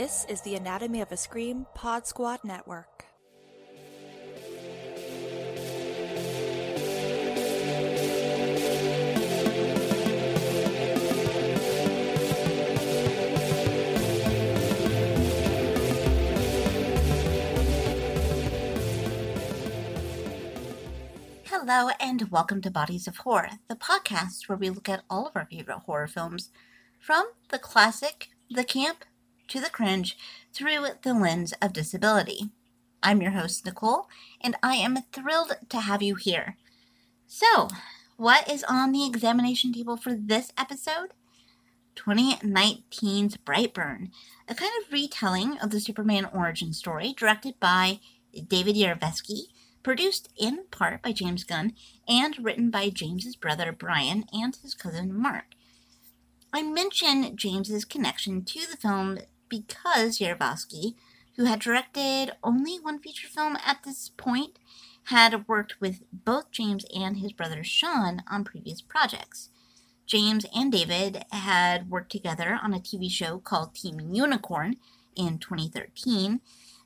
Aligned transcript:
This 0.00 0.24
is 0.30 0.40
the 0.40 0.54
Anatomy 0.54 1.02
of 1.02 1.12
a 1.12 1.16
Scream 1.18 1.66
Pod 1.74 2.06
Squad 2.06 2.42
Network. 2.42 3.04
Hello, 21.44 21.90
and 22.00 22.30
welcome 22.30 22.62
to 22.62 22.70
Bodies 22.70 23.06
of 23.06 23.18
Horror, 23.18 23.50
the 23.68 23.76
podcast 23.76 24.48
where 24.48 24.56
we 24.56 24.70
look 24.70 24.88
at 24.88 25.02
all 25.10 25.26
of 25.26 25.36
our 25.36 25.44
favorite 25.44 25.80
horror 25.80 26.06
films 26.06 26.48
from 26.98 27.26
the 27.50 27.58
classic, 27.58 28.28
the 28.48 28.64
camp, 28.64 29.04
to 29.50 29.60
the 29.60 29.68
cringe 29.68 30.16
through 30.52 30.86
the 31.02 31.12
lens 31.12 31.52
of 31.60 31.72
disability. 31.72 32.50
I'm 33.02 33.20
your 33.20 33.32
host, 33.32 33.66
Nicole, 33.66 34.08
and 34.40 34.56
I 34.62 34.76
am 34.76 34.98
thrilled 35.12 35.52
to 35.68 35.80
have 35.80 36.02
you 36.02 36.14
here. 36.14 36.56
So, 37.26 37.68
what 38.16 38.48
is 38.48 38.64
on 38.64 38.92
the 38.92 39.06
examination 39.06 39.72
table 39.72 39.96
for 39.96 40.14
this 40.14 40.52
episode? 40.56 41.14
2019's 41.96 43.38
Brightburn, 43.38 44.10
a 44.48 44.54
kind 44.54 44.72
of 44.80 44.92
retelling 44.92 45.58
of 45.58 45.70
the 45.70 45.80
Superman 45.80 46.26
origin 46.32 46.72
story 46.72 47.12
directed 47.16 47.58
by 47.58 47.98
David 48.46 48.76
Yarovesky, 48.76 49.46
produced 49.82 50.28
in 50.38 50.64
part 50.70 51.02
by 51.02 51.10
James 51.12 51.42
Gunn, 51.42 51.72
and 52.06 52.44
written 52.44 52.70
by 52.70 52.88
James's 52.88 53.34
brother 53.34 53.72
Brian 53.72 54.24
and 54.32 54.54
his 54.62 54.74
cousin 54.74 55.12
Mark. 55.12 55.46
I 56.52 56.62
mention 56.62 57.36
James's 57.36 57.84
connection 57.84 58.44
to 58.44 58.66
the 58.68 58.76
film 58.76 59.18
because 59.50 60.18
Yarovesky, 60.18 60.94
who 61.36 61.44
had 61.44 61.60
directed 61.60 62.32
only 62.42 62.78
one 62.78 62.98
feature 62.98 63.28
film 63.28 63.58
at 63.66 63.82
this 63.84 64.10
point, 64.16 64.58
had 65.04 65.46
worked 65.46 65.80
with 65.80 66.02
both 66.12 66.50
James 66.50 66.86
and 66.94 67.18
his 67.18 67.32
brother 67.32 67.62
Sean 67.62 68.22
on 68.30 68.44
previous 68.44 68.80
projects. 68.80 69.50
James 70.06 70.46
and 70.54 70.72
David 70.72 71.24
had 71.30 71.90
worked 71.90 72.10
together 72.10 72.58
on 72.62 72.72
a 72.72 72.80
TV 72.80 73.10
show 73.10 73.38
called 73.38 73.74
Team 73.74 74.00
Unicorn 74.00 74.76
in 75.14 75.38
2013, 75.38 76.40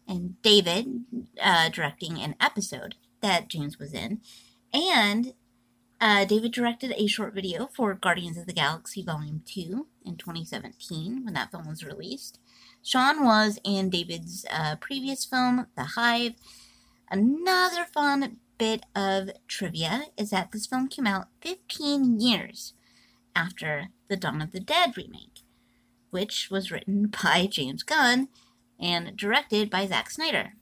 and 0.06 0.42
David 0.42 1.04
uh, 1.40 1.68
directing 1.70 2.18
an 2.18 2.34
episode 2.40 2.96
that 3.20 3.48
James 3.48 3.78
was 3.78 3.94
in. 3.94 4.20
And 4.72 5.32
uh, 6.00 6.26
David 6.26 6.52
directed 6.52 6.92
a 6.96 7.06
short 7.06 7.32
video 7.32 7.68
for 7.74 7.94
Guardians 7.94 8.36
of 8.36 8.46
the 8.46 8.52
Galaxy 8.52 9.02
Volume 9.02 9.42
2 9.46 9.86
in 10.04 10.16
2017 10.16 11.24
when 11.24 11.32
that 11.34 11.50
film 11.50 11.66
was 11.66 11.82
released. 11.82 12.38
Sean 12.84 13.24
was 13.24 13.58
in 13.64 13.88
David's 13.88 14.44
uh, 14.50 14.76
previous 14.76 15.24
film, 15.24 15.66
The 15.74 15.84
Hive. 15.96 16.34
Another 17.10 17.86
fun 17.86 18.36
bit 18.58 18.84
of 18.94 19.30
trivia 19.48 20.04
is 20.18 20.28
that 20.30 20.52
this 20.52 20.66
film 20.66 20.88
came 20.88 21.06
out 21.06 21.28
15 21.40 22.20
years 22.20 22.74
after 23.34 23.88
the 24.08 24.18
Dawn 24.18 24.42
of 24.42 24.52
the 24.52 24.60
Dead 24.60 24.98
remake, 24.98 25.40
which 26.10 26.50
was 26.50 26.70
written 26.70 27.10
by 27.24 27.46
James 27.50 27.82
Gunn 27.82 28.28
and 28.78 29.16
directed 29.16 29.70
by 29.70 29.86
Zack 29.86 30.10
Snyder, 30.10 30.52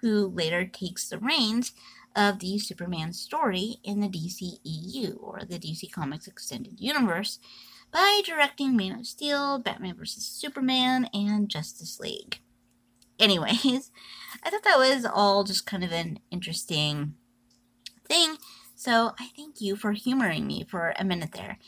who 0.00 0.26
later 0.26 0.64
takes 0.64 1.06
the 1.10 1.18
reins 1.18 1.72
of 2.16 2.38
the 2.38 2.58
Superman 2.58 3.12
story 3.12 3.76
in 3.84 4.00
the 4.00 4.08
DCEU, 4.08 5.22
or 5.22 5.40
the 5.46 5.58
DC 5.58 5.92
Comics 5.92 6.26
Extended 6.26 6.80
Universe, 6.80 7.38
by 7.94 8.22
directing 8.26 8.76
Man 8.76 8.98
of 8.98 9.06
Steel, 9.06 9.60
Batman 9.60 9.94
vs. 9.94 10.26
Superman, 10.26 11.08
and 11.14 11.48
Justice 11.48 12.00
League. 12.00 12.40
Anyways, 13.20 13.92
I 14.42 14.50
thought 14.50 14.64
that 14.64 14.78
was 14.78 15.06
all 15.06 15.44
just 15.44 15.64
kind 15.64 15.84
of 15.84 15.92
an 15.92 16.18
interesting 16.32 17.14
thing, 18.08 18.36
so 18.74 19.12
I 19.20 19.28
thank 19.36 19.60
you 19.60 19.76
for 19.76 19.92
humoring 19.92 20.44
me 20.44 20.66
for 20.68 20.92
a 20.98 21.04
minute 21.04 21.32
there. 21.32 21.58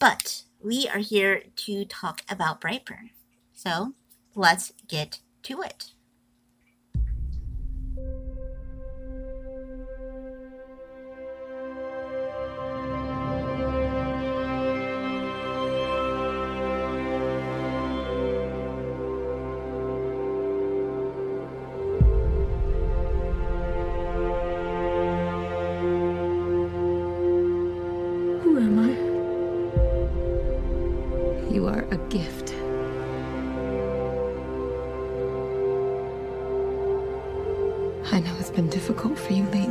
But 0.00 0.42
we 0.60 0.88
are 0.88 0.98
here 0.98 1.44
to 1.54 1.84
talk 1.84 2.22
about 2.28 2.60
Brightburn, 2.60 3.10
so 3.54 3.94
let's 4.34 4.72
get 4.88 5.20
to 5.44 5.62
it. 5.62 5.92
Been 38.58 38.68
difficult 38.70 39.16
for 39.16 39.34
you 39.34 39.44
lately 39.50 39.67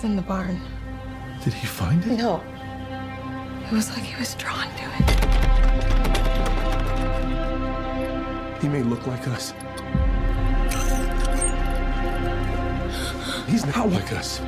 was 0.00 0.08
in 0.08 0.16
the 0.16 0.22
barn. 0.22 0.58
Did 1.44 1.52
he 1.52 1.66
find 1.66 2.02
it? 2.04 2.16
No. 2.16 2.42
It 3.66 3.72
was 3.72 3.90
like 3.90 4.02
he 4.02 4.16
was 4.18 4.34
drawn 4.34 4.66
to 4.66 4.84
it. 4.98 5.10
He 8.62 8.68
may 8.68 8.82
look 8.82 9.06
like 9.06 9.28
us. 9.28 9.52
He's 13.46 13.66
not 13.66 13.90
like 13.90 14.12
us. 14.12 14.40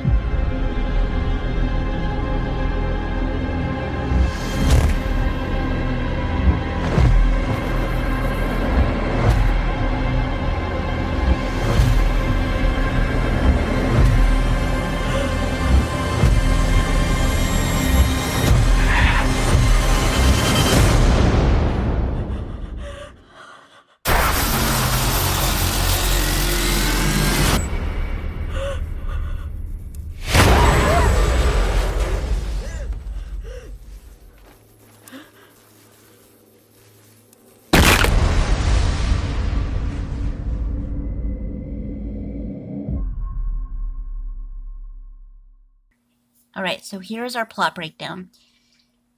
So 46.83 46.99
here's 46.99 47.37
our 47.37 47.45
plot 47.45 47.75
breakdown. 47.75 48.29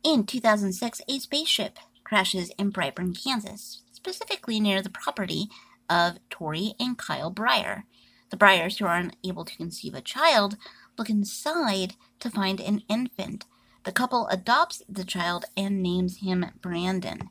In 0.03 0.27
2006, 0.27 1.01
a 1.09 1.17
spaceship 1.17 1.79
crashes 2.03 2.51
in 2.59 2.71
Brightburn, 2.71 3.19
Kansas, 3.21 3.81
specifically 3.91 4.59
near 4.59 4.83
the 4.83 4.91
property 4.91 5.47
of 5.89 6.19
Tori 6.29 6.75
and 6.79 6.95
Kyle 6.95 7.31
Breyer. 7.33 7.83
The 8.29 8.37
Breyers, 8.37 8.77
who 8.77 8.85
are 8.85 8.95
unable 9.23 9.45
to 9.45 9.57
conceive 9.57 9.95
a 9.95 10.01
child, 10.01 10.57
look 10.95 11.09
inside 11.09 11.95
to 12.19 12.29
find 12.29 12.61
an 12.61 12.83
infant. 12.87 13.45
The 13.83 13.91
couple 13.91 14.27
adopts 14.27 14.83
the 14.87 15.03
child 15.03 15.45
and 15.57 15.81
names 15.81 16.17
him 16.17 16.45
Brandon. 16.61 17.29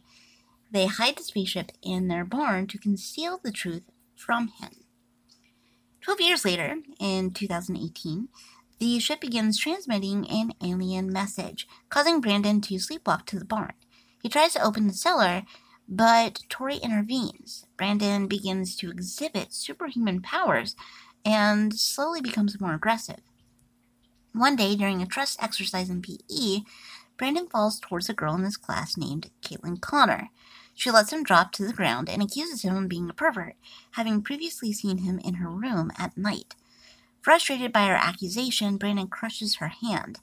They 0.69 0.87
hide 0.87 1.17
the 1.17 1.23
spaceship 1.23 1.71
in 1.81 2.09
their 2.09 2.25
barn 2.25 2.67
to 2.69 2.79
conceal 2.79 3.39
the 3.41 3.53
truth 3.53 3.85
from 4.17 4.49
him. 4.49 4.71
Twelve 6.01 6.21
years 6.21 6.45
later, 6.45 6.79
in 6.99 7.31
2018, 7.31 8.29
the 8.79 8.99
ship 8.99 9.21
begins 9.21 9.59
transmitting 9.59 10.29
an 10.29 10.53
alien 10.62 11.12
message, 11.12 11.67
causing 11.88 12.21
Brandon 12.21 12.61
to 12.62 12.75
sleepwalk 12.75 13.26
to 13.26 13.38
the 13.38 13.44
barn. 13.44 13.75
He 14.23 14.29
tries 14.29 14.55
to 14.55 14.65
open 14.65 14.87
the 14.87 14.94
cellar, 14.94 15.43
but 15.88 16.43
Tori 16.49 16.76
intervenes. 16.76 17.67
Brandon 17.76 18.26
begins 18.26 18.75
to 18.76 18.91
exhibit 18.91 19.53
superhuman 19.53 20.23
powers 20.23 20.76
and 21.25 21.75
slowly 21.75 22.21
becomes 22.21 22.61
more 22.61 22.75
aggressive. 22.75 23.21
One 24.32 24.56
day, 24.56 24.75
during 24.76 25.00
a 25.00 25.06
trust 25.06 25.43
exercise 25.43 25.88
in 25.88 26.03
PE, 26.03 26.62
Brandon 27.17 27.47
falls 27.47 27.79
towards 27.79 28.09
a 28.09 28.15
girl 28.15 28.35
in 28.35 28.43
his 28.43 28.56
class 28.56 28.97
named 28.97 29.31
Caitlin 29.43 29.81
Connor. 29.81 30.31
She 30.75 30.91
lets 30.91 31.12
him 31.12 31.23
drop 31.23 31.53
to 31.53 31.65
the 31.65 31.73
ground 31.73 32.09
and 32.09 32.21
accuses 32.21 32.62
him 32.62 32.76
of 32.76 32.88
being 32.88 33.09
a 33.09 33.15
pervert, 33.15 33.55
having 33.93 34.23
previously 34.23 34.73
seen 34.73 34.99
him 34.99 35.21
in 35.21 35.35
her 35.35 35.49
room 35.49 35.93
at 35.97 36.19
night. 36.19 36.56
Frustrated 37.25 37.73
by 37.73 37.87
her 37.87 37.94
accusation, 37.94 38.76
Brandon 38.76 39.09
crushes 39.09 39.55
her 39.55 39.69
hand. 39.69 40.19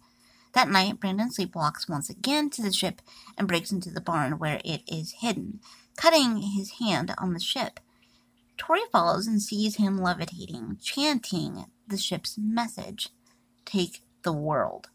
That 0.54 0.70
night, 0.70 1.00
Brandon 1.00 1.32
sleepwalks 1.32 1.90
once 1.90 2.12
again 2.12 2.52
to 2.52 2.62
the 2.62 2.72
ship 2.72 3.02
and 3.36 3.48
breaks 3.48 3.72
into 3.72 3.90
the 3.90 4.00
barn 4.00 4.38
where 4.38 4.62
it 4.64 4.84
is 4.88 5.16
hidden, 5.22 5.62
cutting 5.98 6.38
his 6.38 6.74
hand 6.80 7.16
on 7.18 7.34
the 7.34 7.40
ship. 7.40 7.80
Tori 8.56 8.82
follows 8.92 9.26
and 9.26 9.42
sees 9.42 9.78
him 9.78 9.98
levitating, 9.98 10.78
chanting 10.80 11.66
the 11.88 11.98
ship's 11.98 12.38
message 12.38 13.10
Take 13.66 14.04
the 14.22 14.34
world. 14.34 14.90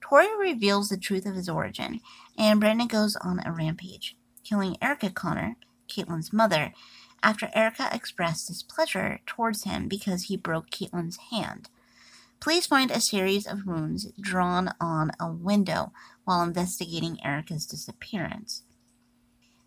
Tori 0.00 0.28
reveals 0.38 0.90
the 0.90 0.96
truth 0.96 1.26
of 1.26 1.34
his 1.34 1.48
origin, 1.48 1.98
and 2.38 2.60
Brandon 2.60 2.86
goes 2.86 3.16
on 3.16 3.40
a 3.44 3.50
rampage, 3.50 4.16
killing 4.44 4.76
Erica 4.80 5.10
Connor, 5.10 5.56
Caitlin's 5.88 6.32
mother, 6.32 6.72
after 7.22 7.50
Erica 7.54 7.88
expressed 7.92 8.48
displeasure 8.48 9.20
towards 9.26 9.64
him 9.64 9.88
because 9.88 10.24
he 10.24 10.36
broke 10.36 10.70
Caitlin's 10.70 11.18
hand. 11.30 11.68
Police 12.40 12.66
find 12.66 12.90
a 12.90 13.00
series 13.00 13.46
of 13.46 13.66
wounds 13.66 14.10
drawn 14.20 14.74
on 14.80 15.12
a 15.20 15.30
window 15.30 15.92
while 16.24 16.42
investigating 16.42 17.18
Erica's 17.24 17.66
disappearance. 17.66 18.62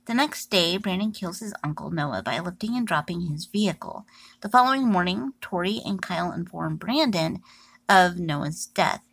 The 0.06 0.14
next 0.14 0.52
day, 0.52 0.78
Brandon 0.78 1.12
kills 1.12 1.40
his 1.40 1.54
uncle 1.64 1.90
Noah 1.90 2.22
by 2.22 2.38
lifting 2.40 2.76
and 2.76 2.86
dropping 2.86 3.22
his 3.22 3.46
vehicle. 3.46 4.06
The 4.42 4.50
following 4.50 4.88
morning, 4.88 5.34
Tori 5.42 5.82
and 5.84 6.02
Kyle 6.02 6.32
inform 6.32 6.76
Brandon 6.76 7.42
of 7.90 8.20
Noah's 8.20 8.68
death, 8.68 9.04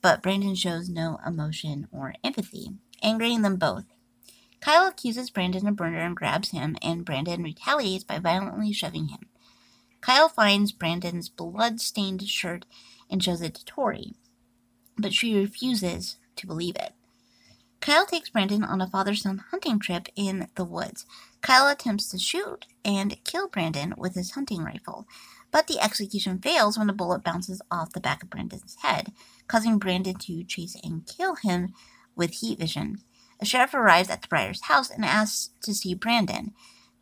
but 0.00 0.22
Brandon 0.22 0.54
shows 0.54 0.88
no 0.88 1.18
emotion 1.26 1.88
or 1.92 2.14
empathy, 2.24 2.70
angering 3.02 3.42
them 3.42 3.56
both. 3.56 3.84
Kyle 4.60 4.86
accuses 4.86 5.30
Brandon 5.30 5.66
of 5.66 5.78
murder 5.78 5.98
and 5.98 6.16
grabs 6.16 6.50
him, 6.50 6.76
and 6.82 7.04
Brandon 7.04 7.42
retaliates 7.42 8.04
by 8.04 8.18
violently 8.18 8.72
shoving 8.72 9.08
him. 9.08 9.28
Kyle 10.00 10.28
finds 10.28 10.72
Brandon's 10.72 11.28
blood 11.28 11.80
stained 11.80 12.26
shirt 12.28 12.66
and 13.10 13.22
shows 13.22 13.40
it 13.40 13.54
to 13.54 13.64
Tori, 13.64 14.14
but 14.98 15.12
she 15.12 15.36
refuses 15.36 16.16
to 16.36 16.46
believe 16.46 16.76
it. 16.76 16.92
Kyle 17.80 18.04
takes 18.04 18.28
Brandon 18.28 18.62
on 18.62 18.82
a 18.82 18.86
father 18.86 19.14
son 19.14 19.42
hunting 19.50 19.78
trip 19.78 20.08
in 20.14 20.48
the 20.54 20.64
woods. 20.64 21.06
Kyle 21.40 21.66
attempts 21.66 22.10
to 22.10 22.18
shoot 22.18 22.66
and 22.84 23.22
kill 23.24 23.48
Brandon 23.48 23.94
with 23.96 24.14
his 24.14 24.32
hunting 24.32 24.62
rifle, 24.62 25.06
but 25.50 25.66
the 25.66 25.80
execution 25.80 26.38
fails 26.38 26.78
when 26.78 26.90
a 26.90 26.94
bullet 26.94 27.24
bounces 27.24 27.62
off 27.70 27.92
the 27.92 28.00
back 28.00 28.22
of 28.22 28.28
Brandon's 28.28 28.76
head, 28.82 29.12
causing 29.48 29.78
Brandon 29.78 30.16
to 30.16 30.44
chase 30.44 30.76
and 30.84 31.06
kill 31.06 31.36
him 31.36 31.72
with 32.14 32.32
heat 32.32 32.58
vision. 32.58 32.98
A 33.40 33.46
sheriff 33.46 33.72
arrives 33.72 34.10
at 34.10 34.22
the 34.22 34.28
Breyers' 34.28 34.62
house 34.62 34.90
and 34.90 35.04
asks 35.04 35.50
to 35.62 35.74
see 35.74 35.94
Brandon. 35.94 36.52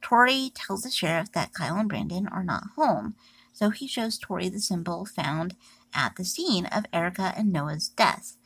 Tori 0.01 0.53
tells 0.55 0.83
the 0.83 0.91
sheriff 0.91 1.33
that 1.33 1.53
Kyle 1.53 1.77
and 1.77 1.89
Brandon 1.89 2.29
are 2.29 2.45
not 2.45 2.71
home, 2.77 3.17
so 3.53 3.71
he 3.71 3.89
shows 3.89 4.19
Tori 4.19 4.49
the 4.49 4.61
symbol 4.61 5.05
found 5.05 5.57
at 5.93 6.15
the 6.15 6.25
scene 6.25 6.67
of 6.67 6.87
Erica 6.93 7.35
and 7.37 7.53
Noah's 7.53 7.89
deaths. 7.89 8.37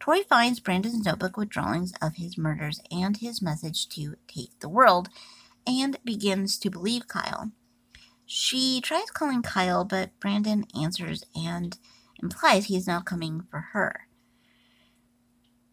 Tori 0.00 0.22
finds 0.22 0.60
Brandon's 0.60 1.04
notebook 1.04 1.36
with 1.36 1.50
drawings 1.50 1.92
of 2.00 2.16
his 2.16 2.38
murders 2.38 2.80
and 2.90 3.18
his 3.18 3.42
message 3.42 3.88
to 3.90 4.16
take 4.28 4.58
the 4.60 4.68
world 4.68 5.08
and 5.66 5.98
begins 6.04 6.58
to 6.58 6.70
believe 6.70 7.08
Kyle. 7.08 7.50
She 8.24 8.80
tries 8.80 9.10
calling 9.10 9.42
Kyle, 9.42 9.84
but 9.84 10.18
Brandon 10.20 10.64
answers 10.78 11.24
and 11.34 11.78
implies 12.22 12.66
he 12.66 12.76
is 12.76 12.86
now 12.86 13.00
coming 13.00 13.46
for 13.50 13.60
her. 13.72 14.05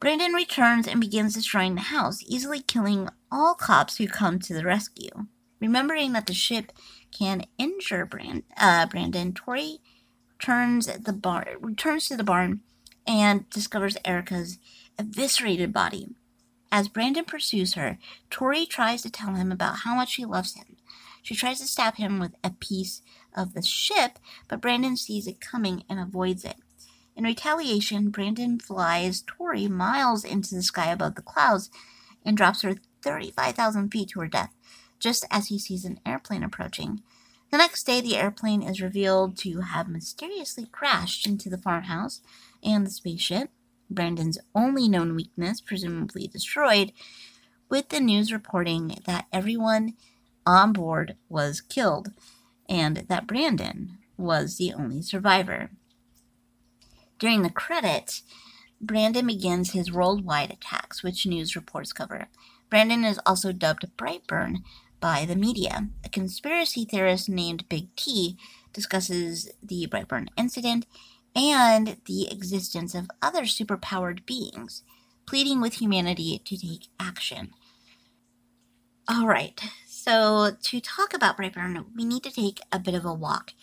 Brandon 0.03 0.33
returns 0.33 0.85
and 0.85 1.00
begins 1.00 1.33
destroying 1.33 1.75
the 1.75 1.81
house, 1.81 2.21
easily 2.27 2.59
killing 2.59 3.07
all 3.31 3.53
cops 3.53 3.95
who 3.95 4.05
come 4.09 4.38
to 4.38 4.53
the 4.53 4.65
rescue. 4.65 5.27
Remembering 5.61 6.11
that 6.11 6.27
the 6.27 6.33
ship 6.33 6.73
can 7.17 7.45
injure 7.57 8.05
Brand, 8.05 8.44
uh, 8.57 8.85
Brandon, 8.88 9.31
Tori 9.31 9.79
turns 10.39 10.88
the 10.88 11.13
bar 11.13 11.47
returns 11.61 12.09
to 12.09 12.17
the 12.17 12.23
barn 12.25 12.59
and 13.07 13.50
discovers 13.50 13.95
Erica's 14.03 14.59
eviscerated 15.00 15.71
body. 15.71 16.09
As 16.69 16.89
Brandon 16.89 17.23
pursues 17.23 17.75
her, 17.75 17.97
Tori 18.29 18.65
tries 18.65 19.03
to 19.03 19.09
tell 19.09 19.35
him 19.35 19.53
about 19.53 19.83
how 19.85 19.95
much 19.95 20.09
she 20.09 20.25
loves 20.25 20.53
him. 20.56 20.75
She 21.21 21.33
tries 21.33 21.61
to 21.61 21.65
stab 21.65 21.95
him 21.95 22.19
with 22.19 22.35
a 22.44 22.49
piece 22.49 23.03
of 23.33 23.53
the 23.53 23.61
ship, 23.61 24.19
but 24.49 24.59
Brandon 24.59 24.97
sees 24.97 25.27
it 25.27 25.39
coming 25.39 25.85
and 25.88 25.97
avoids 25.97 26.44
it. 26.44 26.57
In 27.15 27.24
retaliation, 27.24 28.10
Brandon 28.10 28.60
flies 28.60 29.24
Tori 29.25 29.68
miles 29.68 30.24
into 30.24 30.56
the 30.56 30.63
sky 30.63 30.92
above 30.92 31.15
the 31.15 31.21
clouds 31.21 31.69
and 32.25 32.36
drops 32.36 32.62
her 32.62 32.75
35,000 33.04 33.89
feet 33.89 34.10
to 34.10 34.21
her 34.21 34.27
death, 34.27 34.54
just 35.00 35.25
as 35.30 35.48
he 35.48 35.60
sees 35.60 35.86
an 35.86 36.00
airplane 36.06 36.44
approaching. 36.44 37.01
The 37.51 37.57
next 37.57 37.83
day, 37.83 38.01
the 38.01 38.18
airplane 38.18 38.63
is 38.63 38.81
revealed 38.81 39.38
to 39.39 39.62
have 39.62 39.88
mysteriously 39.88 40.65
crashed 40.65 41.27
into 41.27 41.50
the 41.50 41.57
farmhouse 41.57 42.21
and 42.63 42.86
the 42.86 42.92
spaceship, 42.92 43.51
Brandon's 43.89 44.39
only 44.56 44.88
known 44.88 45.16
weakness, 45.16 45.62
presumably 45.62 46.27
destroyed, 46.27 46.94
with 47.69 47.89
the 47.89 48.00
news 48.00 48.31
reporting 48.31 48.98
that 49.06 49.27
everyone 49.31 49.94
on 50.45 50.74
board 50.74 51.16
was 51.30 51.62
killed 51.62 52.12
and 52.68 52.98
that 53.07 53.27
Brandon 53.27 54.00
was 54.18 54.57
the 54.57 54.74
only 54.74 55.01
survivor. 55.01 55.69
During 57.23 57.43
the 57.43 57.49
credits, 57.49 58.23
Brandon 58.81 59.25
begins 59.25 59.71
his 59.71 59.89
worldwide 59.89 60.51
attacks, 60.51 61.03
which 61.03 61.25
news 61.25 61.56
reports 61.56 61.94
cover. 61.94 62.27
Brandon 62.69 63.06
is 63.06 63.18
also 63.25 63.53
dubbed 63.53 63.87
Brightburn 63.95 64.57
by 64.99 65.23
the 65.23 65.37
media. 65.37 65.87
A 66.03 66.09
conspiracy 66.09 66.83
theorist 66.83 67.30
named 67.30 67.69
Big 67.69 67.95
T 67.95 68.37
discusses 68.73 69.49
the 69.63 69.87
Brightburn 69.87 70.27
incident 70.35 70.85
and 71.33 71.95
the 72.07 72.30
existence 72.30 72.94
of 72.94 73.09
other 73.21 73.44
superpowered 73.44 74.25
beings, 74.25 74.83
pleading 75.25 75.61
with 75.61 75.75
humanity 75.75 76.42
to 76.44 76.57
take 76.57 76.89
action. 76.99 77.51
All 79.07 79.27
right, 79.27 79.61
so 79.87 80.57
to 80.61 80.81
talk 80.81 81.13
about 81.13 81.37
Brightburn, 81.37 81.85
we 81.95 82.03
need 82.03 82.23
to 82.23 82.31
take 82.31 82.59
a 82.69 82.80
bit 82.80 82.95
of 82.95 83.06
a 83.06 83.13
walk 83.13 83.53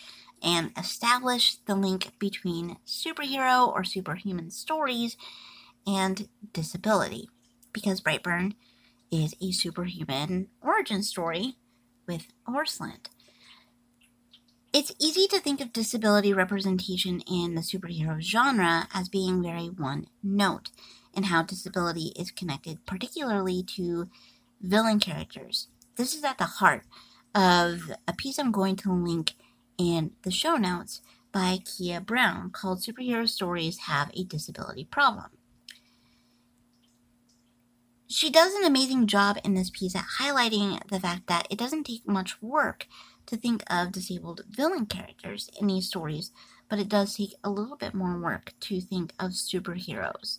and 0.43 0.73
establish 0.79 1.57
the 1.67 1.75
link 1.75 2.13
between 2.19 2.77
superhero 2.87 3.69
or 3.69 3.85
superhuman 3.85 4.51
stories 4.51 5.17
and 5.87 6.29
disability. 6.53 7.29
Because 7.73 8.01
Brightburn 8.01 8.55
is 9.11 9.35
a 9.41 9.53
superhuman 9.53 10.49
origin 10.63 11.03
story 11.03 11.57
with 12.07 12.27
Horseland. 12.47 13.09
It's 14.73 14.93
easy 15.01 15.27
to 15.29 15.41
think 15.41 15.61
of 15.61 15.73
disability 15.73 16.33
representation 16.33 17.21
in 17.23 17.55
the 17.57 17.61
superhero 17.61 18.21
genre 18.21 18.87
as 18.95 19.09
being 19.09 19.43
very 19.43 19.67
one 19.67 20.07
note, 20.23 20.71
and 21.15 21.27
how 21.27 21.43
disability 21.43 22.13
is 22.17 22.31
connected 22.31 22.87
particularly 22.87 23.65
to 23.77 24.09
villain 24.61 25.01
characters. 25.01 25.67
This 25.97 26.15
is 26.15 26.23
at 26.23 26.39
the 26.39 26.45
heart 26.45 26.85
of 27.35 27.91
a 28.07 28.13
piece 28.13 28.39
I'm 28.39 28.53
going 28.53 28.77
to 28.77 28.93
link 28.93 29.33
in 29.81 30.13
the 30.23 30.31
show 30.31 30.57
notes 30.57 31.01
by 31.33 31.59
Keah 31.65 32.01
Brown 32.01 32.51
called 32.51 32.83
Superhero 32.83 33.29
Stories 33.29 33.79
Have 33.87 34.11
a 34.15 34.25
Disability 34.25 34.85
Problem 34.85 35.31
she 38.11 38.29
does 38.29 38.53
an 38.55 38.65
amazing 38.65 39.07
job 39.07 39.39
in 39.45 39.55
this 39.55 39.71
piece 39.71 39.95
at 39.95 40.05
highlighting 40.21 40.85
the 40.89 40.99
fact 40.99 41.29
that 41.29 41.47
it 41.49 41.57
doesn't 41.57 41.85
take 41.85 42.09
much 42.09 42.43
work 42.43 42.89
to 43.27 43.37
think 43.37 43.63
of 43.71 43.93
disabled 43.93 44.41
villain 44.51 44.85
characters 44.87 45.49
in 45.61 45.69
these 45.69 45.87
stories, 45.87 46.33
but 46.69 46.81
it 46.81 46.89
does 46.89 47.15
take 47.15 47.35
a 47.45 47.51
little 47.51 47.77
bit 47.77 47.95
more 47.95 48.19
work 48.21 48.53
to 48.59 48.81
think 48.81 49.13
of 49.21 49.31
superheroes 49.31 50.39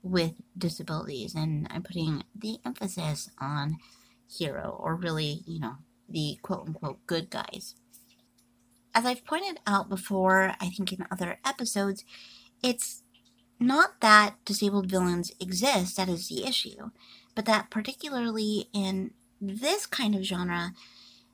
with 0.00 0.34
disabilities. 0.56 1.34
And 1.34 1.66
I'm 1.70 1.82
putting 1.82 2.22
the 2.36 2.58
emphasis 2.64 3.28
on 3.40 3.78
hero, 4.30 4.78
or 4.78 4.94
really, 4.94 5.42
you 5.44 5.58
know, 5.58 5.74
the 6.08 6.38
quote 6.42 6.68
unquote 6.68 7.04
good 7.08 7.30
guys. 7.30 7.74
As 8.98 9.06
I've 9.06 9.24
pointed 9.24 9.60
out 9.64 9.88
before, 9.88 10.56
I 10.60 10.70
think 10.70 10.92
in 10.92 11.06
other 11.08 11.38
episodes, 11.44 12.04
it's 12.64 13.04
not 13.60 14.00
that 14.00 14.34
disabled 14.44 14.90
villains 14.90 15.30
exist 15.38 15.96
that 15.96 16.08
is 16.08 16.26
the 16.26 16.44
issue, 16.44 16.90
but 17.36 17.44
that 17.44 17.70
particularly 17.70 18.68
in 18.72 19.12
this 19.40 19.86
kind 19.86 20.16
of 20.16 20.24
genre, 20.24 20.72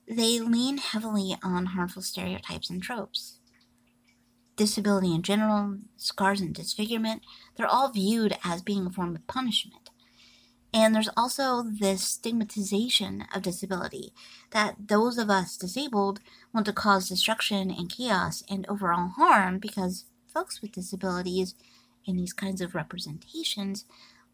they 0.07 0.41
lean 0.41 0.77
heavily 0.77 1.37
on 1.43 1.67
harmful 1.67 2.03
stereotypes 2.03 2.69
and 2.69 2.83
tropes. 2.83 3.39
Disability 4.57 5.15
in 5.15 5.23
general, 5.23 5.79
scars 5.97 6.43
and 6.43 6.55
disfigurement, 6.55 7.23
they're 7.57 7.67
all 7.67 7.91
viewed 7.91 8.37
as 8.45 8.61
being 8.61 8.85
a 8.85 8.91
form 8.91 9.17
of 9.17 9.27
punishment. 9.27 9.84
And 10.75 10.93
there's 10.93 11.11
also 11.17 11.63
this 11.63 12.03
stigmatization 12.03 13.27
of 13.33 13.43
disability 13.43 14.13
that 14.51 14.75
those 14.89 15.19
of 15.19 15.31
us 15.31 15.57
disabled 15.57 16.19
want 16.53 16.67
to 16.67 16.73
cause 16.73 17.09
destruction 17.09 17.71
and 17.71 17.89
chaos 17.89 18.43
and 18.51 18.67
overall 18.69 19.11
harm 19.17 19.61
because 19.61 20.07
folks 20.27 20.61
with 20.61 20.73
disabilities 20.73 21.55
in 22.05 22.17
these 22.17 22.33
kinds 22.33 22.61
of 22.61 22.75
representations 22.75 23.85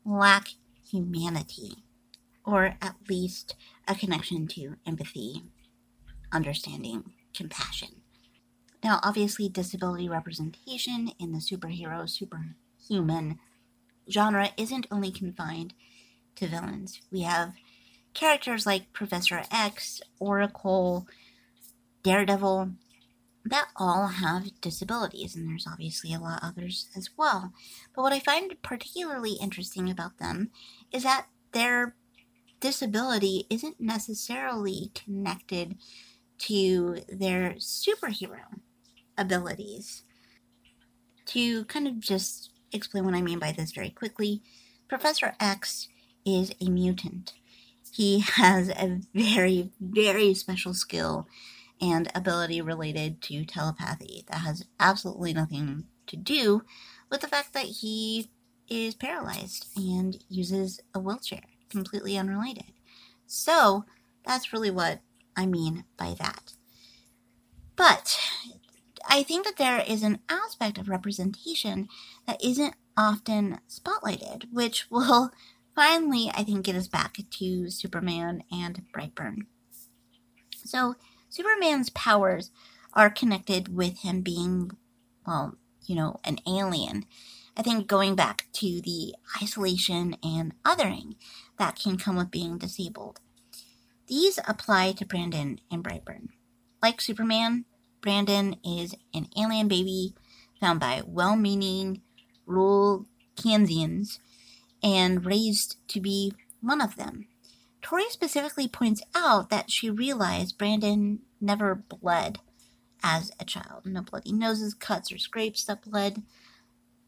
lack 0.02 0.48
humanity, 0.90 1.84
or 2.42 2.74
at 2.80 2.96
least 3.06 3.54
a 3.86 3.94
connection 3.94 4.46
to 4.46 4.76
empathy, 4.86 5.42
understanding, 6.32 7.12
compassion. 7.34 8.00
Now, 8.82 8.98
obviously, 9.02 9.50
disability 9.50 10.08
representation 10.08 11.12
in 11.18 11.32
the 11.32 11.38
superhero, 11.38 12.08
superhuman 12.08 13.38
genre 14.10 14.48
isn't 14.56 14.86
only 14.90 15.10
confined 15.10 15.74
to 16.40 16.48
villains. 16.48 17.00
We 17.12 17.22
have 17.22 17.52
characters 18.14 18.66
like 18.66 18.92
Professor 18.92 19.42
X, 19.52 20.00
Oracle, 20.18 21.06
Daredevil, 22.02 22.72
that 23.44 23.68
all 23.76 24.08
have 24.08 24.60
disabilities, 24.60 25.34
and 25.34 25.48
there's 25.48 25.66
obviously 25.66 26.12
a 26.12 26.18
lot 26.18 26.40
others 26.42 26.88
as 26.96 27.10
well. 27.16 27.52
But 27.94 28.02
what 28.02 28.12
I 28.12 28.20
find 28.20 28.60
particularly 28.62 29.36
interesting 29.40 29.90
about 29.90 30.18
them 30.18 30.50
is 30.92 31.04
that 31.04 31.26
their 31.52 31.94
disability 32.60 33.46
isn't 33.48 33.80
necessarily 33.80 34.90
connected 34.94 35.76
to 36.38 36.98
their 37.08 37.54
superhero 37.58 38.60
abilities. 39.16 40.02
To 41.26 41.64
kind 41.66 41.86
of 41.86 42.00
just 42.00 42.50
explain 42.72 43.04
what 43.04 43.14
I 43.14 43.22
mean 43.22 43.38
by 43.38 43.52
this 43.52 43.72
very 43.72 43.90
quickly, 43.90 44.42
Professor 44.88 45.34
X 45.38 45.88
is 46.24 46.52
a 46.60 46.68
mutant. 46.68 47.34
He 47.92 48.20
has 48.20 48.68
a 48.70 49.00
very, 49.14 49.70
very 49.80 50.34
special 50.34 50.74
skill 50.74 51.26
and 51.80 52.10
ability 52.14 52.60
related 52.60 53.22
to 53.22 53.44
telepathy 53.44 54.24
that 54.28 54.38
has 54.38 54.66
absolutely 54.78 55.32
nothing 55.32 55.84
to 56.06 56.16
do 56.16 56.62
with 57.10 57.20
the 57.20 57.28
fact 57.28 57.52
that 57.54 57.64
he 57.64 58.30
is 58.68 58.94
paralyzed 58.94 59.66
and 59.76 60.22
uses 60.28 60.80
a 60.94 61.00
wheelchair, 61.00 61.42
completely 61.68 62.16
unrelated. 62.16 62.72
So 63.26 63.84
that's 64.24 64.52
really 64.52 64.70
what 64.70 65.00
I 65.36 65.46
mean 65.46 65.84
by 65.96 66.14
that. 66.18 66.52
But 67.76 68.18
I 69.08 69.22
think 69.22 69.46
that 69.46 69.56
there 69.56 69.82
is 69.86 70.02
an 70.02 70.20
aspect 70.28 70.78
of 70.78 70.88
representation 70.88 71.88
that 72.26 72.42
isn't 72.44 72.74
often 72.96 73.58
spotlighted, 73.68 74.52
which 74.52 74.86
will 74.90 75.30
finally, 75.74 76.30
I 76.34 76.44
think, 76.44 76.68
it 76.68 76.74
is 76.74 76.88
back 76.88 77.18
to 77.38 77.70
Superman 77.70 78.42
and 78.50 78.82
Brightburn. 78.94 79.46
So, 80.64 80.94
Superman's 81.28 81.90
powers 81.90 82.50
are 82.92 83.10
connected 83.10 83.74
with 83.74 83.98
him 84.00 84.20
being, 84.20 84.72
well, 85.26 85.56
you 85.86 85.94
know, 85.94 86.20
an 86.24 86.38
alien. 86.46 87.06
I 87.56 87.62
think 87.62 87.86
going 87.86 88.14
back 88.14 88.46
to 88.54 88.80
the 88.80 89.14
isolation 89.42 90.16
and 90.22 90.54
othering 90.64 91.16
that 91.58 91.78
can 91.78 91.98
come 91.98 92.16
with 92.16 92.30
being 92.30 92.58
disabled. 92.58 93.20
These 94.06 94.38
apply 94.46 94.92
to 94.92 95.06
Brandon 95.06 95.60
and 95.70 95.84
Brightburn. 95.84 96.28
Like 96.82 97.00
Superman, 97.00 97.64
Brandon 98.00 98.56
is 98.64 98.94
an 99.14 99.28
alien 99.38 99.68
baby 99.68 100.14
found 100.60 100.80
by 100.80 101.02
well 101.06 101.36
meaning 101.36 102.02
rural 102.46 103.06
Kansians 103.36 104.18
and 104.82 105.24
raised 105.24 105.76
to 105.88 106.00
be 106.00 106.34
one 106.60 106.80
of 106.80 106.96
them. 106.96 107.26
Tori 107.82 108.04
specifically 108.10 108.68
points 108.68 109.02
out 109.14 109.50
that 109.50 109.70
she 109.70 109.88
realized 109.90 110.58
Brandon 110.58 111.20
never 111.40 111.74
bled 111.74 112.40
as 113.02 113.32
a 113.40 113.44
child. 113.44 113.86
No 113.86 114.02
bloody 114.02 114.32
noses, 114.32 114.74
cuts, 114.74 115.10
or 115.10 115.18
scrapes 115.18 115.64
that 115.64 115.82
bled. 115.82 116.22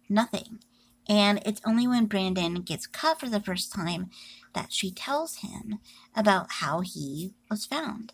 Nothing. 0.08 0.60
And 1.08 1.42
it's 1.44 1.60
only 1.66 1.86
when 1.86 2.06
Brandon 2.06 2.54
gets 2.62 2.86
cut 2.86 3.20
for 3.20 3.28
the 3.28 3.40
first 3.40 3.72
time 3.72 4.10
that 4.54 4.72
she 4.72 4.90
tells 4.90 5.36
him 5.36 5.80
about 6.14 6.52
how 6.52 6.80
he 6.80 7.34
was 7.50 7.66
found. 7.66 8.12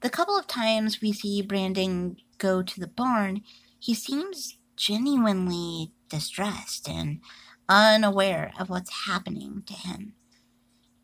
The 0.00 0.10
couple 0.10 0.38
of 0.38 0.46
times 0.46 1.00
we 1.00 1.12
see 1.12 1.42
Brandon 1.42 2.16
go 2.38 2.62
to 2.62 2.80
the 2.80 2.86
barn, 2.86 3.42
he 3.78 3.94
seems 3.94 4.58
genuinely 4.76 5.92
distressed 6.08 6.88
and 6.88 7.20
unaware 7.68 8.52
of 8.58 8.68
what's 8.70 9.06
happening 9.06 9.62
to 9.66 9.74
him 9.74 10.14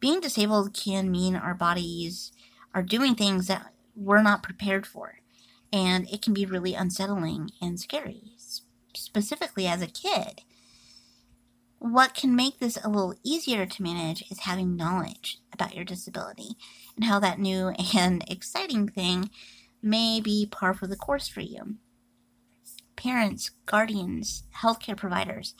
being 0.03 0.21
disabled 0.21 0.75
can 0.75 1.13
mean 1.13 1.37
our 1.37 1.55
bodies 1.55 2.33
are 2.75 2.83
doing 2.83 3.15
things 3.15 3.47
that 3.47 3.73
we're 3.95 4.21
not 4.21 4.43
prepared 4.43 4.85
for. 4.85 5.21
And 5.73 6.11
it 6.11 6.21
can 6.21 6.35
be 6.35 6.45
really 6.45 6.75
unsettling 6.75 7.53
and 7.63 7.79
scary, 7.79 8.33
specifically 8.95 9.67
as 9.69 9.81
a 9.81 9.87
kid. 9.87 10.43
What 11.79 12.15
can 12.15 12.35
make 12.35 12.59
this 12.59 12.77
a 12.85 12.89
little 12.89 13.15
easier 13.23 13.65
to 13.65 13.83
manage 13.83 14.25
is 14.29 14.41
having 14.41 14.77
knowledge 14.77 15.39
about 15.53 15.77
your 15.77 15.85
disability 15.85 16.57
and 16.97 17.05
how 17.05 17.21
that 17.21 17.39
new 17.39 17.69
and 17.97 18.25
exciting 18.29 18.89
thing 18.89 19.31
may 19.81 20.21
be 20.21 20.47
par 20.51 20.75
for 20.75 20.89
the 20.89 20.97
course 20.97 21.29
for 21.29 21.41
you. 21.43 21.77
Parents, 22.97 23.53
guardians, 23.67 24.43
healthcare 24.63 24.97
providers 24.97 25.55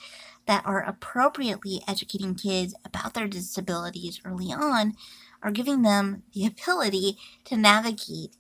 that 0.47 0.65
are 0.67 0.83
appropriately 0.83 1.83
educating 1.87 2.35
kids 2.35 2.75
about 2.85 3.15
their 3.15 3.29
disabilities 3.29 4.21
early 4.25 4.53
on 4.53 4.95
are 5.43 5.51
giving 5.51 5.83
them 5.83 6.23
the 6.33 6.47
ability 6.67 7.17
to 7.45 7.57
navigate 7.57 8.37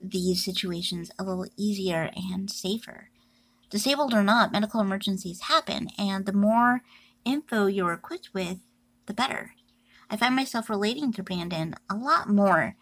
these 0.00 0.44
situations 0.44 1.10
a 1.18 1.24
little 1.24 1.46
easier 1.56 2.10
and 2.14 2.50
safer. 2.50 3.08
Disabled 3.70 4.14
or 4.14 4.22
not, 4.22 4.52
medical 4.52 4.80
emergencies 4.80 5.42
happen, 5.42 5.88
and 5.98 6.26
the 6.26 6.32
more 6.32 6.82
info 7.24 7.66
you're 7.66 7.92
equipped 7.92 8.30
with, 8.34 8.58
the 9.06 9.14
better. 9.14 9.52
I 10.10 10.16
find 10.16 10.36
myself 10.36 10.68
relating 10.68 11.12
to 11.12 11.22
Brandon 11.22 11.74
a 11.90 11.96
lot 11.96 12.28
more 12.28 12.76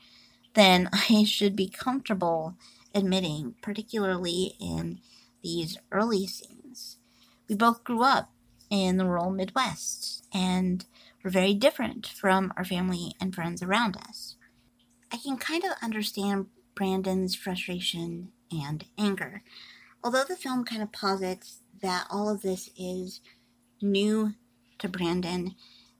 than 0.55 0.91
I 1.11 1.25
should 1.25 1.57
be 1.57 1.69
comfortable 1.69 2.57
admitting, 2.95 3.55
particularly 3.63 4.55
in 4.61 5.01
these 5.43 5.79
early 5.91 6.27
scenes. 6.27 6.99
We 7.49 7.55
both 7.55 7.85
grew 7.85 8.03
up 8.03 8.32
in 8.73 8.97
the 8.97 9.05
rural 9.05 9.31
Midwest, 9.31 10.25
and 10.33 10.87
we're 11.23 11.31
very 11.31 11.53
different 11.53 12.07
from 12.07 12.55
our 12.57 12.65
family 12.65 13.13
and 13.21 13.35
friends 13.35 13.63
around 13.63 13.99
us. 13.99 14.37
I 15.13 15.19
can 15.19 15.37
kind 15.37 15.63
of 15.63 15.73
understand 15.83 16.47
Brandon's 16.75 17.35
frustration 17.35 18.33
and 18.51 18.87
anger. 18.99 19.43
Although 20.03 20.25
the 20.25 20.37
film 20.37 20.65
kind 20.65 20.83
of 20.83 20.91
posits 20.91 21.61
that 21.83 22.07
all 22.11 22.31
of 22.31 22.41
this 22.41 22.71
is 22.75 23.21
new 23.83 24.33
to 24.79 24.89
Brandon, 24.89 25.55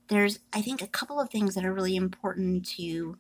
there's, 0.09 0.39
I 0.51 0.63
think, 0.63 0.81
a 0.81 0.87
couple 0.87 1.21
of 1.21 1.29
things 1.29 1.55
that 1.55 1.67
are 1.67 1.75
really 1.75 1.95
important 1.95 2.67
to 2.77 3.19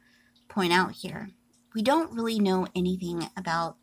point 0.49 0.73
out 0.73 0.93
here. 0.93 1.29
We 1.75 1.83
don't 1.83 2.15
really 2.15 2.39
know 2.39 2.69
anything 2.75 3.29
about 3.37 3.77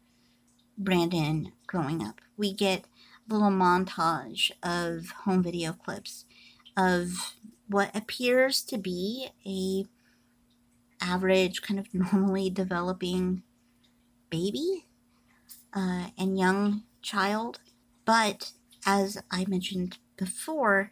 Brandon 0.79 1.51
growing 1.67 2.03
up. 2.03 2.21
We 2.37 2.53
get 2.53 2.85
little 3.29 3.49
montage 3.51 4.51
of 4.63 5.09
home 5.23 5.43
video 5.43 5.73
clips 5.73 6.25
of 6.75 7.35
what 7.67 7.95
appears 7.95 8.61
to 8.63 8.77
be 8.77 9.29
a 9.45 9.85
average 11.03 11.61
kind 11.61 11.79
of 11.79 11.93
normally 11.93 12.49
developing 12.49 13.43
baby 14.29 14.85
uh, 15.73 16.07
and 16.17 16.37
young 16.37 16.83
child. 17.01 17.59
But 18.05 18.51
as 18.85 19.17
i 19.31 19.45
mentioned 19.47 19.97
before 20.17 20.91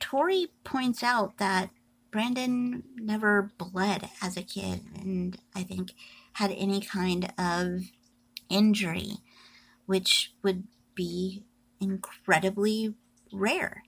tori 0.00 0.48
points 0.64 1.02
out 1.02 1.38
that 1.38 1.70
brandon 2.10 2.82
never 2.96 3.52
bled 3.58 4.08
as 4.22 4.36
a 4.36 4.42
kid 4.42 4.80
and 5.00 5.38
i 5.54 5.62
think 5.62 5.92
had 6.34 6.50
any 6.52 6.80
kind 6.80 7.32
of 7.38 7.82
injury 8.48 9.18
which 9.86 10.32
would 10.42 10.64
be 10.94 11.44
incredibly 11.84 12.94
rare. 13.32 13.82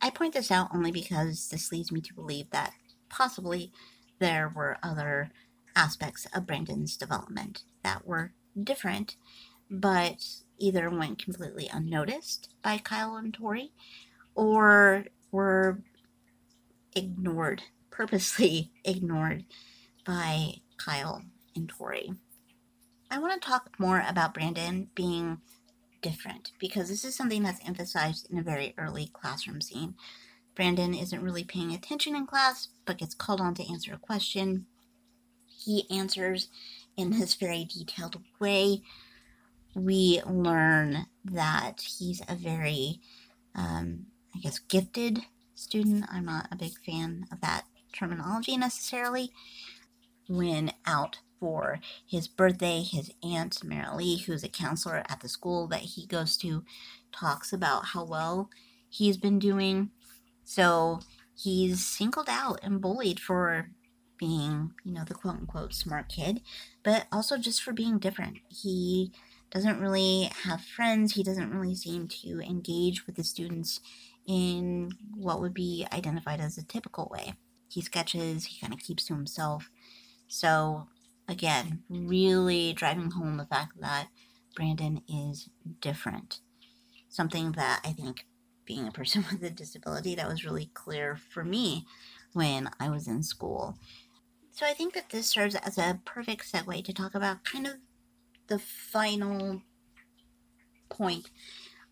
I 0.00 0.10
point 0.10 0.34
this 0.34 0.50
out 0.50 0.68
only 0.74 0.92
because 0.92 1.48
this 1.48 1.72
leads 1.72 1.90
me 1.90 2.00
to 2.02 2.14
believe 2.14 2.50
that 2.50 2.72
possibly 3.08 3.72
there 4.18 4.52
were 4.54 4.78
other 4.82 5.30
aspects 5.74 6.26
of 6.34 6.46
Brandon's 6.46 6.96
development 6.96 7.62
that 7.82 8.06
were 8.06 8.32
different, 8.62 9.16
but 9.70 10.24
either 10.58 10.90
went 10.90 11.22
completely 11.22 11.68
unnoticed 11.72 12.50
by 12.62 12.78
Kyle 12.78 13.16
and 13.16 13.32
Tori 13.32 13.72
or 14.34 15.06
were 15.32 15.82
ignored, 16.94 17.62
purposely 17.90 18.70
ignored 18.84 19.44
by 20.06 20.54
Kyle 20.76 21.22
and 21.54 21.68
Tori. 21.68 22.12
I 23.10 23.18
want 23.18 23.40
to 23.40 23.48
talk 23.48 23.70
more 23.78 24.04
about 24.06 24.34
Brandon 24.34 24.88
being 24.94 25.38
different 26.02 26.52
because 26.58 26.88
this 26.88 27.04
is 27.04 27.14
something 27.14 27.42
that's 27.42 27.66
emphasized 27.66 28.30
in 28.30 28.38
a 28.38 28.42
very 28.42 28.74
early 28.78 29.10
classroom 29.12 29.60
scene. 29.60 29.94
Brandon 30.54 30.94
isn't 30.94 31.22
really 31.22 31.44
paying 31.44 31.72
attention 31.72 32.14
in 32.14 32.26
class, 32.26 32.68
but 32.84 32.98
gets 32.98 33.14
called 33.14 33.40
on 33.40 33.54
to 33.54 33.70
answer 33.70 33.94
a 33.94 33.98
question. 33.98 34.66
He 35.46 35.86
answers 35.90 36.48
in 36.96 37.12
his 37.12 37.34
very 37.34 37.64
detailed 37.64 38.20
way. 38.38 38.82
We 39.74 40.20
learn 40.26 41.06
that 41.24 41.80
he's 41.80 42.22
a 42.28 42.34
very, 42.34 43.00
um, 43.54 44.06
I 44.34 44.40
guess, 44.40 44.58
gifted 44.58 45.20
student. 45.54 46.06
I'm 46.10 46.24
not 46.24 46.48
a 46.50 46.56
big 46.56 46.72
fan 46.84 47.26
of 47.30 47.40
that 47.40 47.64
terminology 47.92 48.56
necessarily. 48.56 49.32
When 50.28 50.72
out 50.86 51.20
for 51.40 51.80
his 52.06 52.28
birthday, 52.28 52.82
his 52.82 53.10
aunt, 53.24 53.60
Merilee, 53.64 54.22
who's 54.22 54.44
a 54.44 54.48
counselor 54.48 55.02
at 55.08 55.20
the 55.20 55.28
school 55.28 55.66
that 55.68 55.80
he 55.80 56.06
goes 56.06 56.36
to, 56.36 56.62
talks 57.10 57.52
about 57.52 57.86
how 57.86 58.04
well 58.04 58.50
he's 58.88 59.16
been 59.16 59.38
doing. 59.38 59.90
So 60.44 61.00
he's 61.34 61.84
singled 61.84 62.28
out 62.28 62.60
and 62.62 62.80
bullied 62.80 63.18
for 63.18 63.70
being, 64.18 64.72
you 64.84 64.92
know, 64.92 65.04
the 65.04 65.14
quote 65.14 65.36
unquote 65.36 65.74
smart 65.74 66.08
kid, 66.08 66.42
but 66.82 67.06
also 67.10 67.38
just 67.38 67.62
for 67.62 67.72
being 67.72 67.98
different. 67.98 68.38
He 68.48 69.12
doesn't 69.50 69.80
really 69.80 70.30
have 70.44 70.60
friends, 70.60 71.14
he 71.14 71.22
doesn't 71.22 71.52
really 71.52 71.74
seem 71.74 72.06
to 72.06 72.40
engage 72.40 73.06
with 73.06 73.16
the 73.16 73.24
students 73.24 73.80
in 74.26 74.92
what 75.14 75.40
would 75.40 75.54
be 75.54 75.86
identified 75.92 76.40
as 76.40 76.56
a 76.58 76.62
typical 76.62 77.08
way. 77.10 77.34
He 77.68 77.80
sketches, 77.80 78.44
he 78.44 78.60
kind 78.60 78.72
of 78.72 78.80
keeps 78.80 79.06
to 79.06 79.14
himself. 79.14 79.70
So 80.28 80.88
again, 81.30 81.82
really 81.88 82.72
driving 82.72 83.12
home 83.12 83.36
the 83.36 83.46
fact 83.46 83.80
that 83.80 84.08
Brandon 84.54 85.02
is 85.08 85.48
different. 85.80 86.40
Something 87.08 87.52
that 87.52 87.80
I 87.84 87.92
think 87.92 88.26
being 88.64 88.86
a 88.86 88.92
person 88.92 89.24
with 89.30 89.42
a 89.42 89.50
disability 89.50 90.14
that 90.14 90.28
was 90.28 90.44
really 90.44 90.70
clear 90.74 91.16
for 91.16 91.44
me 91.44 91.86
when 92.32 92.70
I 92.78 92.90
was 92.90 93.08
in 93.08 93.22
school. 93.22 93.78
So 94.52 94.66
I 94.66 94.74
think 94.74 94.94
that 94.94 95.10
this 95.10 95.28
serves 95.28 95.54
as 95.54 95.78
a 95.78 96.00
perfect 96.04 96.50
segue 96.52 96.84
to 96.84 96.92
talk 96.92 97.14
about 97.14 97.44
kind 97.44 97.66
of 97.66 97.74
the 98.48 98.58
final 98.58 99.62
point 100.88 101.30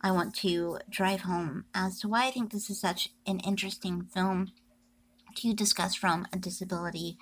I 0.01 0.11
want 0.11 0.35
to 0.37 0.79
drive 0.91 1.23
home 1.23 1.65
as 1.75 2.01
to 2.01 2.09
why 2.09 2.27
I 2.27 2.31
think 2.31 2.53
this 2.53 2.69
is 2.69 2.81
such 2.81 3.11
an 3.27 3.41
interesting 3.41 4.03
film 4.03 4.53
to 5.37 5.55
discuss 5.55 5.95
from 5.95 6.27
a 6.33 6.39
disability 6.39 7.17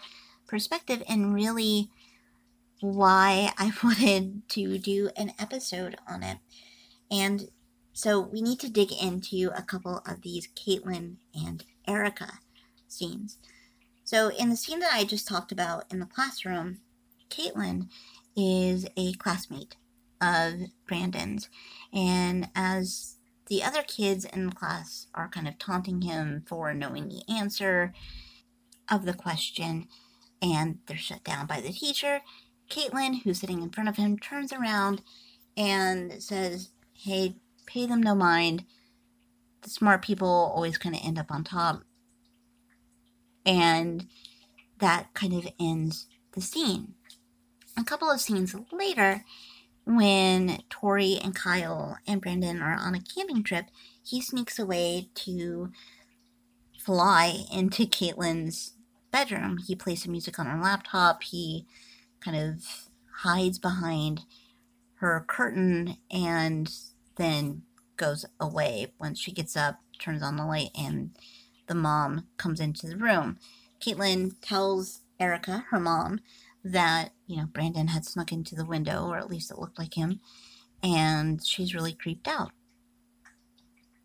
perspective 0.47 1.03
and 1.09 1.35
really 1.35 1.91
why 2.95 3.53
I 3.59 3.73
wanted 3.83 4.49
to 4.51 4.79
do 4.79 5.11
an 5.17 5.33
episode 5.39 5.97
on 6.09 6.23
it. 6.23 6.39
And 7.11 7.49
so 7.93 8.21
we 8.21 8.43
need 8.43 8.61
to 8.61 8.71
dig 8.71 8.93
into 8.93 9.51
a 9.57 9.63
couple 9.63 10.03
of 10.07 10.23
these 10.23 10.49
Caitlin 10.49 11.17
and 11.35 11.65
Erica 11.87 12.41
scenes. 12.89 13.39
So 14.05 14.29
in 14.29 14.51
the 14.51 14.57
scene 14.57 14.81
that 14.81 14.93
I 14.93 15.05
just 15.05 15.27
talked 15.27 15.51
about 15.51 15.91
in 15.91 15.99
the 15.99 16.07
classroom, 16.07 16.79
Caitlin 17.31 17.89
is 18.37 18.87
a 18.97 19.15
classmate 19.15 19.77
of 20.21 20.55
Brandon's. 20.87 21.49
And 21.93 22.49
as 22.55 23.17
the 23.47 23.63
other 23.63 23.83
kids 23.83 24.25
in 24.25 24.47
the 24.47 24.55
class 24.55 25.07
are 25.15 25.29
kind 25.29 25.49
of 25.49 25.59
taunting 25.59 26.03
him 26.03 26.45
for 26.47 26.75
knowing 26.75 27.09
the 27.09 27.23
answer 27.33 27.93
of 28.91 29.05
the 29.05 29.15
question, 29.15 29.89
and 30.43 30.79
they're 30.87 30.97
shut 30.97 31.25
down 31.25 31.47
by 31.47 31.61
the 31.61 31.73
teacher, 31.73 32.21
Caitlin, 32.69 33.23
who's 33.23 33.41
sitting 33.41 33.63
in 33.63 33.71
front 33.71 33.89
of 33.89 33.97
him, 33.97 34.19
turns 34.19 34.53
around 34.53 35.03
and 35.57 36.23
says, 36.23 36.71
Hey, 36.93 37.37
pay 37.67 37.87
them 37.87 38.03
no 38.03 38.15
mind. 38.15 38.65
The 39.63 39.71
smart 39.71 40.03
people 40.03 40.29
always 40.29 40.79
kind 40.79 40.95
of 40.95 41.01
end 41.05 41.19
up 41.19 41.31
on 41.31 41.45
top. 41.45 41.83
And 43.45 44.07
that 44.79 45.15
kind 45.15 45.33
of 45.33 45.49
ends 45.59 46.07
the 46.33 46.41
scene. 46.41 46.95
A 47.79 47.85
couple 47.85 48.11
of 48.11 48.21
scenes 48.21 48.55
later, 48.73 49.25
when 49.85 50.63
Tori 50.69 51.19
and 51.23 51.35
Kyle 51.35 51.99
and 52.07 52.21
Brandon 52.21 52.61
are 52.61 52.75
on 52.75 52.95
a 52.95 53.01
camping 53.01 53.43
trip, 53.43 53.67
he 54.03 54.21
sneaks 54.21 54.59
away 54.59 55.09
to 55.15 55.71
fly 56.79 57.45
into 57.53 57.87
Caitlin's 57.87 58.75
bedroom. 59.13 59.59
He 59.67 59.75
plays 59.75 60.03
some 60.03 60.13
music 60.13 60.39
on 60.39 60.47
her 60.47 60.61
laptop. 60.61 61.23
He 61.23 61.67
kind 62.21 62.37
of 62.37 62.89
hides 63.23 63.59
behind 63.59 64.23
her 64.97 65.25
curtain 65.27 65.97
and 66.11 66.73
then 67.17 67.63
goes 67.97 68.25
away 68.41 68.93
once 69.01 69.19
she 69.19 69.33
gets 69.33 69.57
up, 69.57 69.81
turns 69.99 70.23
on 70.23 70.37
the 70.37 70.45
light, 70.45 70.71
and 70.79 71.11
the 71.67 71.75
mom 71.75 72.27
comes 72.37 72.61
into 72.61 72.87
the 72.87 72.97
room. 72.97 73.39
Caitlin 73.81 74.35
tells 74.41 75.01
Erica, 75.19 75.65
her 75.71 75.81
mom, 75.81 76.21
that, 76.65 77.13
you 77.27 77.37
know, 77.37 77.47
Brandon 77.47 77.89
had 77.89 78.05
snuck 78.05 78.33
into 78.33 78.55
the 78.55 78.65
window, 78.65 79.07
or 79.07 79.19
at 79.19 79.31
least 79.31 79.51
it 79.51 79.59
looked 79.59 79.79
like 79.79 79.95
him, 79.95 80.21
and 80.83 81.45
she's 81.45 81.75
really 81.75 81.93
creeped 81.93 82.29
out. 82.29 82.51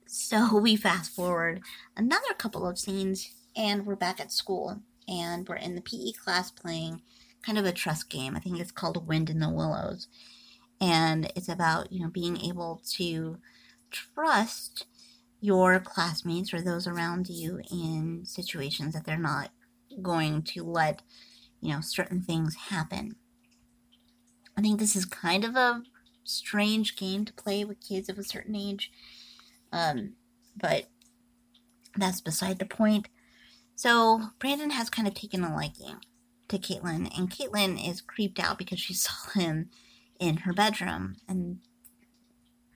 So 0.05 0.57
we 0.59 0.75
fast 0.75 1.13
forward 1.13 1.61
another 1.95 2.33
couple 2.37 2.67
of 2.67 2.79
scenes, 2.79 3.31
and 3.55 3.85
we're 3.85 3.95
back 3.95 4.19
at 4.19 4.31
school, 4.31 4.81
and 5.07 5.47
we're 5.47 5.55
in 5.55 5.75
the 5.75 5.81
PE 5.81 6.11
class 6.13 6.51
playing 6.51 7.01
kind 7.43 7.57
of 7.57 7.65
a 7.65 7.71
trust 7.71 8.09
game. 8.09 8.35
I 8.35 8.39
think 8.39 8.59
it's 8.59 8.71
called 8.71 9.07
Wind 9.07 9.29
in 9.29 9.39
the 9.39 9.49
Willows. 9.49 10.07
And 10.79 11.31
it's 11.35 11.49
about, 11.49 11.91
you 11.91 12.01
know, 12.01 12.09
being 12.09 12.39
able 12.41 12.81
to 12.93 13.37
trust 13.91 14.85
your 15.39 15.79
classmates 15.79 16.53
or 16.53 16.61
those 16.61 16.87
around 16.87 17.29
you 17.29 17.61
in 17.71 18.23
situations 18.25 18.93
that 18.93 19.05
they're 19.05 19.17
not 19.17 19.51
going 20.01 20.43
to 20.43 20.63
let, 20.63 21.01
you 21.59 21.73
know, 21.73 21.81
certain 21.81 22.21
things 22.21 22.55
happen. 22.55 23.15
I 24.57 24.61
think 24.61 24.79
this 24.79 24.95
is 24.95 25.05
kind 25.05 25.43
of 25.43 25.55
a 25.55 25.83
strange 26.23 26.95
game 26.95 27.25
to 27.25 27.33
play 27.33 27.65
with 27.65 27.87
kids 27.87 28.09
of 28.09 28.17
a 28.17 28.23
certain 28.23 28.55
age. 28.55 28.91
Um, 29.71 30.13
but 30.55 30.85
that's 31.95 32.21
beside 32.21 32.59
the 32.59 32.65
point. 32.65 33.07
So 33.75 34.29
Brandon 34.39 34.71
has 34.71 34.89
kind 34.89 35.07
of 35.07 35.13
taken 35.13 35.43
a 35.43 35.55
liking 35.55 35.97
to 36.51 36.59
Caitlin, 36.59 37.09
and 37.17 37.29
Caitlin 37.29 37.89
is 37.89 38.01
creeped 38.01 38.39
out 38.39 38.57
because 38.57 38.79
she 38.79 38.93
saw 38.93 39.31
him 39.33 39.69
in 40.19 40.37
her 40.37 40.53
bedroom 40.53 41.15
and 41.27 41.59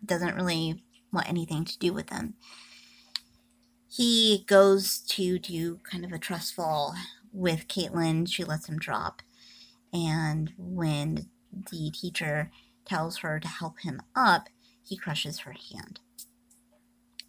doesn't 0.03 0.35
really 0.35 0.83
want 1.11 1.29
anything 1.29 1.65
to 1.65 1.77
do 1.77 1.93
with 1.93 2.07
them. 2.07 2.33
He 3.87 4.43
goes 4.47 4.99
to 5.09 5.39
do 5.39 5.79
kind 5.89 6.03
of 6.03 6.11
a 6.11 6.19
trust 6.19 6.53
fall 6.53 6.95
with 7.31 7.67
Caitlin. 7.67 8.27
She 8.29 8.43
lets 8.43 8.67
him 8.67 8.77
drop. 8.77 9.21
And 9.93 10.51
when 10.57 11.29
the 11.71 11.91
teacher 11.91 12.51
tells 12.83 13.19
her 13.19 13.39
to 13.39 13.47
help 13.47 13.79
him 13.79 14.01
up, 14.15 14.49
he 14.83 14.97
crushes 14.97 15.39
her 15.39 15.53
hand. 15.71 16.01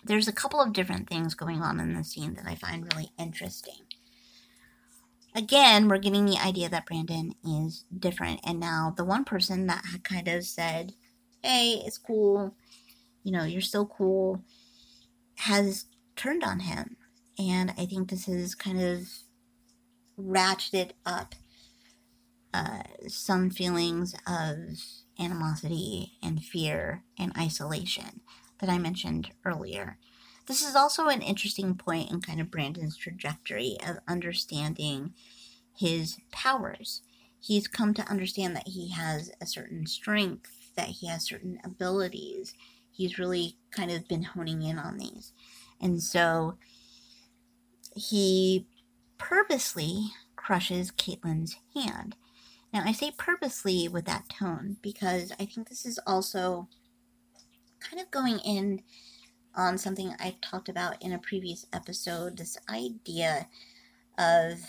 There's 0.04 0.28
a 0.28 0.32
couple 0.32 0.60
of 0.60 0.72
different 0.72 1.08
things 1.08 1.34
going 1.34 1.62
on 1.62 1.78
in 1.78 1.94
the 1.94 2.04
scene 2.04 2.34
that 2.34 2.46
I 2.46 2.56
find 2.56 2.92
really 2.92 3.10
interesting 3.18 3.85
again, 5.36 5.88
we're 5.88 5.98
getting 5.98 6.24
the 6.24 6.38
idea 6.38 6.68
that 6.68 6.86
Brandon 6.86 7.34
is 7.44 7.84
different. 7.96 8.40
And 8.44 8.58
now 8.58 8.94
the 8.96 9.04
one 9.04 9.24
person 9.24 9.66
that 9.66 9.84
kind 10.02 10.26
of 10.28 10.44
said, 10.44 10.94
hey, 11.42 11.82
it's 11.84 11.98
cool, 11.98 12.56
you 13.22 13.30
know, 13.30 13.44
you're 13.44 13.60
so 13.60 13.84
cool, 13.84 14.42
has 15.36 15.84
turned 16.16 16.42
on 16.42 16.60
him. 16.60 16.96
And 17.38 17.72
I 17.76 17.84
think 17.84 18.08
this 18.08 18.26
is 18.26 18.54
kind 18.54 18.80
of 18.80 19.08
ratcheted 20.18 20.92
up 21.04 21.34
uh, 22.54 22.82
some 23.06 23.50
feelings 23.50 24.14
of 24.26 24.56
animosity 25.20 26.12
and 26.22 26.42
fear 26.42 27.04
and 27.18 27.32
isolation 27.36 28.22
that 28.60 28.70
I 28.70 28.78
mentioned 28.78 29.30
earlier. 29.44 29.98
This 30.46 30.66
is 30.66 30.76
also 30.76 31.08
an 31.08 31.22
interesting 31.22 31.74
point 31.74 32.10
in 32.10 32.20
kind 32.20 32.40
of 32.40 32.50
Brandon's 32.50 32.96
trajectory 32.96 33.76
of 33.86 33.98
understanding 34.06 35.12
his 35.76 36.18
powers. 36.30 37.02
He's 37.40 37.68
come 37.68 37.94
to 37.94 38.08
understand 38.08 38.54
that 38.56 38.68
he 38.68 38.90
has 38.90 39.30
a 39.40 39.46
certain 39.46 39.86
strength, 39.86 40.72
that 40.76 40.88
he 40.88 41.08
has 41.08 41.24
certain 41.24 41.58
abilities. 41.64 42.54
He's 42.90 43.18
really 43.18 43.56
kind 43.70 43.90
of 43.90 44.08
been 44.08 44.22
honing 44.22 44.62
in 44.62 44.78
on 44.78 44.98
these. 44.98 45.32
And 45.80 46.02
so 46.02 46.56
he 47.94 48.66
purposely 49.18 50.10
crushes 50.36 50.92
Caitlin's 50.92 51.56
hand. 51.74 52.16
Now, 52.72 52.82
I 52.84 52.92
say 52.92 53.12
purposely 53.16 53.88
with 53.88 54.04
that 54.04 54.28
tone 54.28 54.76
because 54.80 55.32
I 55.40 55.46
think 55.46 55.68
this 55.68 55.84
is 55.86 55.98
also 56.06 56.68
kind 57.80 58.00
of 58.00 58.10
going 58.10 58.38
in 58.40 58.82
on 59.56 59.78
something 59.78 60.14
I've 60.20 60.40
talked 60.40 60.68
about 60.68 61.02
in 61.02 61.12
a 61.12 61.18
previous 61.18 61.66
episode 61.72 62.36
this 62.36 62.56
idea 62.68 63.48
of. 64.18 64.60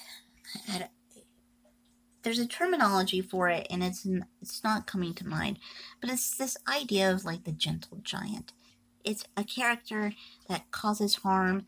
There's 2.23 2.39
a 2.39 2.47
terminology 2.47 3.21
for 3.21 3.47
it, 3.47 3.67
and 3.69 3.83
it's 3.83 4.05
it's 4.41 4.63
not 4.63 4.87
coming 4.87 5.13
to 5.15 5.27
mind, 5.27 5.59
but 6.01 6.09
it's 6.09 6.35
this 6.35 6.57
idea 6.67 7.11
of 7.11 7.23
like 7.23 7.43
the 7.43 7.51
gentle 7.51 7.99
giant. 8.03 8.53
It's 9.03 9.23
a 9.37 9.43
character 9.43 10.13
that 10.49 10.71
causes 10.71 11.15
harm 11.15 11.65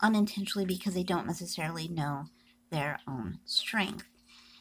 unintentionally 0.00 0.66
because 0.66 0.94
they 0.94 1.04
don't 1.04 1.26
necessarily 1.26 1.86
know 1.86 2.26
their 2.70 2.98
own 3.06 3.38
strength. 3.44 4.06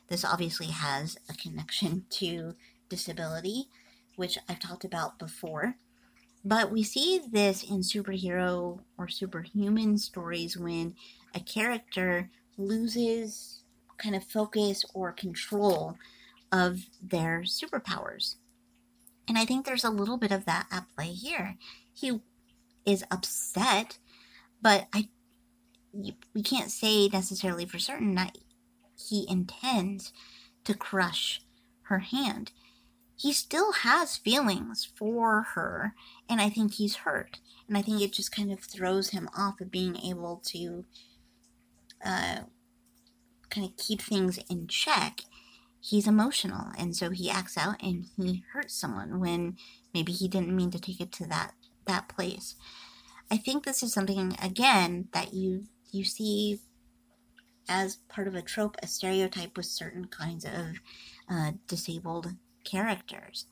This 0.08 0.24
obviously 0.24 0.68
has 0.68 1.18
a 1.30 1.34
connection 1.34 2.06
to 2.12 2.56
disability, 2.90 3.70
which 4.18 4.38
I've 4.48 4.60
talked 4.60 4.84
about 4.84 5.18
before. 5.18 5.76
But 6.44 6.72
we 6.72 6.84
see 6.84 7.22
this 7.32 7.64
in 7.64 7.80
superhero 7.80 8.80
or 8.98 9.08
superhuman 9.08 9.98
stories 9.98 10.58
when 10.58 10.96
a 11.36 11.40
character 11.40 12.30
loses 12.58 13.64
kind 13.98 14.16
of 14.16 14.24
focus 14.24 14.84
or 14.94 15.12
control 15.12 15.98
of 16.52 16.88
their 17.02 17.44
superpowers. 17.46 18.36
And 19.28 19.38
I 19.38 19.46
think 19.46 19.66
there's 19.66 19.84
a 19.84 19.90
little 19.90 20.18
bit 20.18 20.32
of 20.32 20.46
that 20.46 20.68
at 20.72 20.88
play 20.96 21.12
here. 21.12 21.58
He 21.94 22.20
is 22.86 23.04
upset, 23.12 24.00
but 24.62 24.88
I 24.94 25.10
we 25.94 26.42
can't 26.42 26.72
say 26.72 27.10
necessarily 27.10 27.66
for 27.66 27.78
certain 27.78 28.16
that 28.16 28.38
he 28.98 29.26
intends 29.30 30.14
to 30.64 30.74
crush 30.74 31.42
her 31.84 32.00
hand. 32.00 32.52
He 33.22 33.34
still 33.34 33.72
has 33.72 34.18
feelings 34.18 34.92
for 34.96 35.44
her, 35.54 35.94
and 36.28 36.42
I 36.42 36.50
think 36.50 36.74
he's 36.74 36.96
hurt. 36.96 37.38
And 37.68 37.78
I 37.78 37.84
think 37.84 38.02
it 38.02 38.14
just 38.14 38.32
kind 38.32 38.52
of 38.52 38.62
throws 38.62 39.10
him 39.10 39.30
off 39.38 39.62
of 39.62 39.70
being 39.70 39.96
able 39.98 40.42
to 40.46 40.86
uh, 42.04 42.38
kind 43.52 43.68
of 43.68 43.78
keep 43.78 44.02
things 44.02 44.40
in 44.50 44.66
check. 44.66 45.22
He's 45.80 46.08
emotional, 46.08 46.72
and 46.80 46.96
so 46.96 47.12
he 47.12 47.30
acts 47.30 47.60
out 47.60 47.76
and 47.84 48.06
he 48.18 48.44
hurts 48.54 48.74
someone 48.74 49.20
when 49.20 49.56
maybe 49.94 50.14
he 50.14 50.28
didn't 50.28 50.56
mean 50.56 50.72
to 50.72 50.80
take 50.80 51.00
it 51.00 51.12
to 51.14 51.28
that 51.28 51.54
that 51.86 52.10
place. 52.10 52.56
I 53.30 53.38
think 53.38 53.66
this 53.66 53.84
is 53.84 53.94
something 53.94 54.36
again 54.42 55.10
that 55.14 55.32
you 55.32 55.66
you 55.92 56.06
see 56.06 56.60
as 57.70 57.98
part 58.10 58.28
of 58.28 58.34
a 58.34 58.42
trope, 58.42 58.78
a 58.82 58.88
stereotype 58.88 59.56
with 59.56 59.68
certain 59.68 60.06
kinds 60.06 60.44
of 60.44 60.80
uh, 61.30 61.52
disabled 61.68 62.34
characters. 62.64 63.46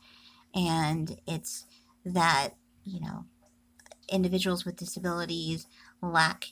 And 0.54 1.20
it's 1.28 1.66
that, 2.06 2.56
you 2.84 3.00
know, 3.00 3.26
individuals 4.10 4.66
with 4.66 4.78
disabilities 4.78 5.68
lack 6.02 6.46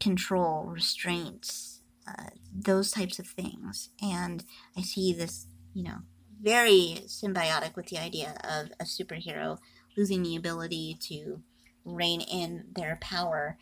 control, 0.00 0.64
restraints, 0.64 1.80
uh, 2.06 2.30
those 2.54 2.90
types 2.90 3.18
of 3.18 3.26
things. 3.26 3.90
And 4.00 4.44
I 4.76 4.82
see 4.82 5.12
this, 5.12 5.46
you 5.74 5.82
know, 5.84 5.98
very 6.40 7.02
symbiotic 7.06 7.74
with 7.74 7.86
the 7.86 7.98
idea 7.98 8.36
of 8.44 8.70
a 8.78 8.84
superhero 8.84 9.58
losing 9.96 10.22
the 10.22 10.36
ability 10.36 10.96
to 11.00 11.42
rein 11.84 12.20
in 12.20 12.66
their 12.74 12.98
power 13.00 13.58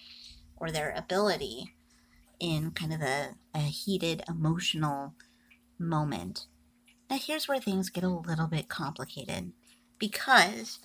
or 0.56 0.70
their 0.70 0.92
ability 0.96 1.74
in 2.38 2.70
kind 2.72 2.92
of 2.92 3.00
a, 3.00 3.36
a 3.54 3.60
heated 3.60 4.22
emotional 4.28 5.14
moment. 5.78 6.46
Now, 7.08 7.18
here's 7.18 7.46
where 7.46 7.60
things 7.60 7.90
get 7.90 8.04
a 8.04 8.08
little 8.08 8.48
bit 8.48 8.68
complicated 8.68 9.52
because 9.98 10.78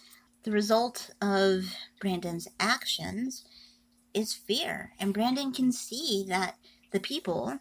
the 0.43 0.51
result 0.51 1.11
of 1.21 1.75
Brandon's 1.99 2.47
actions 2.59 3.43
is 4.13 4.33
fear. 4.33 4.91
And 4.99 5.13
Brandon 5.13 5.51
can 5.51 5.71
see 5.71 6.25
that 6.27 6.57
the 6.91 6.99
people 6.99 7.59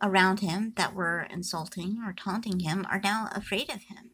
around 0.00 0.40
him 0.40 0.72
that 0.76 0.94
were 0.94 1.26
insulting 1.30 2.02
or 2.04 2.12
taunting 2.12 2.60
him 2.60 2.86
are 2.90 3.00
now 3.00 3.28
afraid 3.32 3.70
of 3.70 3.84
him. 3.84 4.10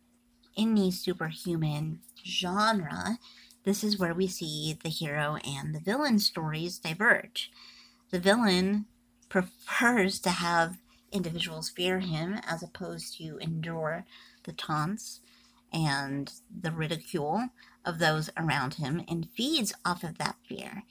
In 0.55 0.75
the 0.75 0.91
superhuman 0.91 2.01
genre, 2.27 3.19
this 3.65 3.83
is 3.83 3.99
where 3.99 4.15
we 4.15 4.27
see 4.27 4.77
the 4.83 4.89
hero 4.89 5.37
and 5.47 5.75
the 5.75 5.81
villain 5.81 6.19
stories 6.19 6.79
diverge. 6.79 7.51
The 8.11 8.19
villain 8.19 8.87
prefers 9.29 10.19
to 10.21 10.31
have 10.31 10.79
individuals 11.13 11.71
fear 11.71 12.01
him 12.01 12.41
as 12.47 12.63
opposed 12.63 13.17
to 13.19 13.39
endure 13.39 14.05
the 14.45 14.53
taunts 14.53 15.21
and 15.73 16.33
the 16.63 16.73
ridicule 16.73 17.49
of 17.85 17.99
those 17.99 18.31
around 18.37 18.75
him 18.75 19.03
and 19.09 19.29
feeds 19.37 19.73
off 19.85 20.03
of 20.03 20.19
that 20.19 20.37
fear. 20.49 20.85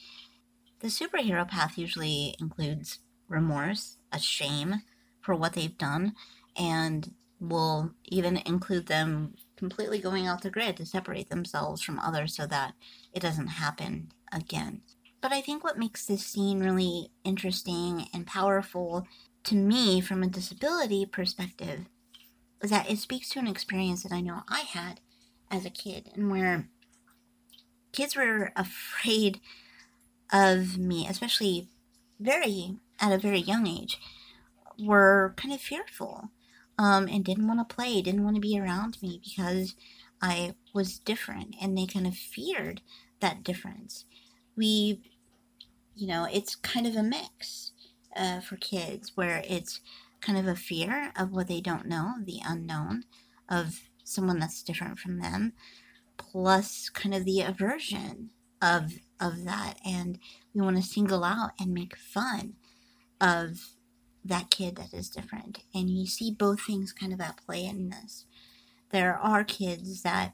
The 0.80 0.88
superhero 0.88 1.48
path 1.48 1.78
usually 1.78 2.36
includes 2.40 3.00
remorse, 3.28 3.98
a 4.12 4.20
shame 4.20 4.84
for 5.22 5.36
what 5.36 5.54
they've 5.54 5.78
done, 5.78 6.14
and 6.56 7.14
will 7.40 7.92
even 8.06 8.38
include 8.38 8.88
them 8.88 9.36
completely 9.56 10.00
going 10.00 10.28
off 10.28 10.42
the 10.42 10.50
grid 10.50 10.78
to 10.78 10.86
separate 10.86 11.30
themselves 11.30 11.82
from 11.82 12.00
others 12.00 12.36
so 12.36 12.46
that 12.48 12.74
it 13.14 13.20
doesn't 13.20 13.48
happen 13.48 14.12
again. 14.32 14.82
But 15.22 15.34
I 15.34 15.42
think 15.42 15.64
what 15.64 15.80
makes 15.80 16.06
this 16.06 16.26
scene 16.26 16.60
really 16.60 17.10
interesting 17.24 18.08
and 18.14 18.26
powerful 18.26 19.08
to 19.48 19.56
me 19.56 20.02
from 20.02 20.24
a 20.24 20.28
disability 20.28 21.06
perspective 21.06 21.86
is 22.62 22.70
that 22.70 22.90
it 22.90 23.00
speaks 23.00 23.30
to 23.30 23.40
an 23.40 23.48
experience 23.48 24.04
that 24.04 24.12
I 24.12 24.20
know 24.20 24.42
I 24.50 24.62
had 24.62 25.00
as 25.50 25.66
a 25.66 25.70
kid 25.70 26.10
and 26.14 26.30
where 26.30 26.68
kids 27.94 28.14
were 28.14 28.52
afraid 28.58 29.40
of 30.34 30.78
me, 30.78 31.08
especially 31.08 31.70
very 32.20 32.76
at 33.00 33.14
a 33.14 33.18
very 33.18 33.40
young 33.40 33.68
age, 33.68 33.98
were 34.78 35.34
kind 35.38 35.54
of 35.54 35.62
fearful 35.62 36.30
um, 36.78 37.08
and 37.08 37.24
didn't 37.24 37.48
want 37.48 37.68
to 37.68 37.76
play, 37.76 38.02
didn't 38.02 38.26
want 38.26 38.36
to 38.36 38.42
be 38.42 38.60
around 38.60 39.02
me 39.02 39.22
because 39.24 39.76
I 40.22 40.56
was 40.74 41.00
different, 41.00 41.56
and 41.62 41.78
they 41.78 41.86
kind 41.86 42.06
of 42.06 42.16
feared 42.16 42.82
that 43.22 43.44
difference. 43.44 44.04
We, 44.58 45.00
you 45.96 46.06
know, 46.06 46.28
it's 46.30 46.56
kind 46.56 46.86
of 46.86 46.98
a 46.98 47.04
mix 47.04 47.72
uh, 48.18 48.40
for 48.42 48.58
kids 48.58 49.12
where 49.16 49.44
it's 49.48 49.82
kind 50.22 50.38
of 50.38 50.48
a 50.48 50.56
fear 50.56 51.12
of 51.16 51.32
what 51.32 51.48
they 51.48 51.62
don't 51.62 51.86
know, 51.86 52.16
the 52.24 52.40
unknown 52.46 53.04
of 53.50 53.82
someone 54.04 54.40
that's 54.40 54.64
different 54.64 55.00
from 55.00 55.20
them, 55.20 55.54
plus 56.18 56.90
kind 56.90 57.14
of 57.14 57.26
the 57.26 57.42
aversion 57.42 58.30
of 58.62 58.94
of 59.20 59.46
that, 59.46 59.76
and 59.86 60.20
we 60.54 60.62
want 60.62 60.78
to 60.78 60.84
single 60.84 61.24
out 61.24 61.52
and 61.60 61.74
make 61.74 61.96
fun 61.96 62.54
of 63.20 63.74
that 64.24 64.50
kid 64.50 64.76
that 64.76 64.94
is 64.94 65.10
different. 65.10 65.60
And 65.74 65.90
you 65.90 66.06
see 66.06 66.32
both 66.32 66.62
things 66.62 66.92
kind 66.92 67.14
of 67.14 67.22
at 67.22 67.38
play 67.38 67.66
in 67.66 67.90
this. 67.90 68.26
There 68.92 69.18
are 69.18 69.44
kids 69.44 70.04
that 70.04 70.34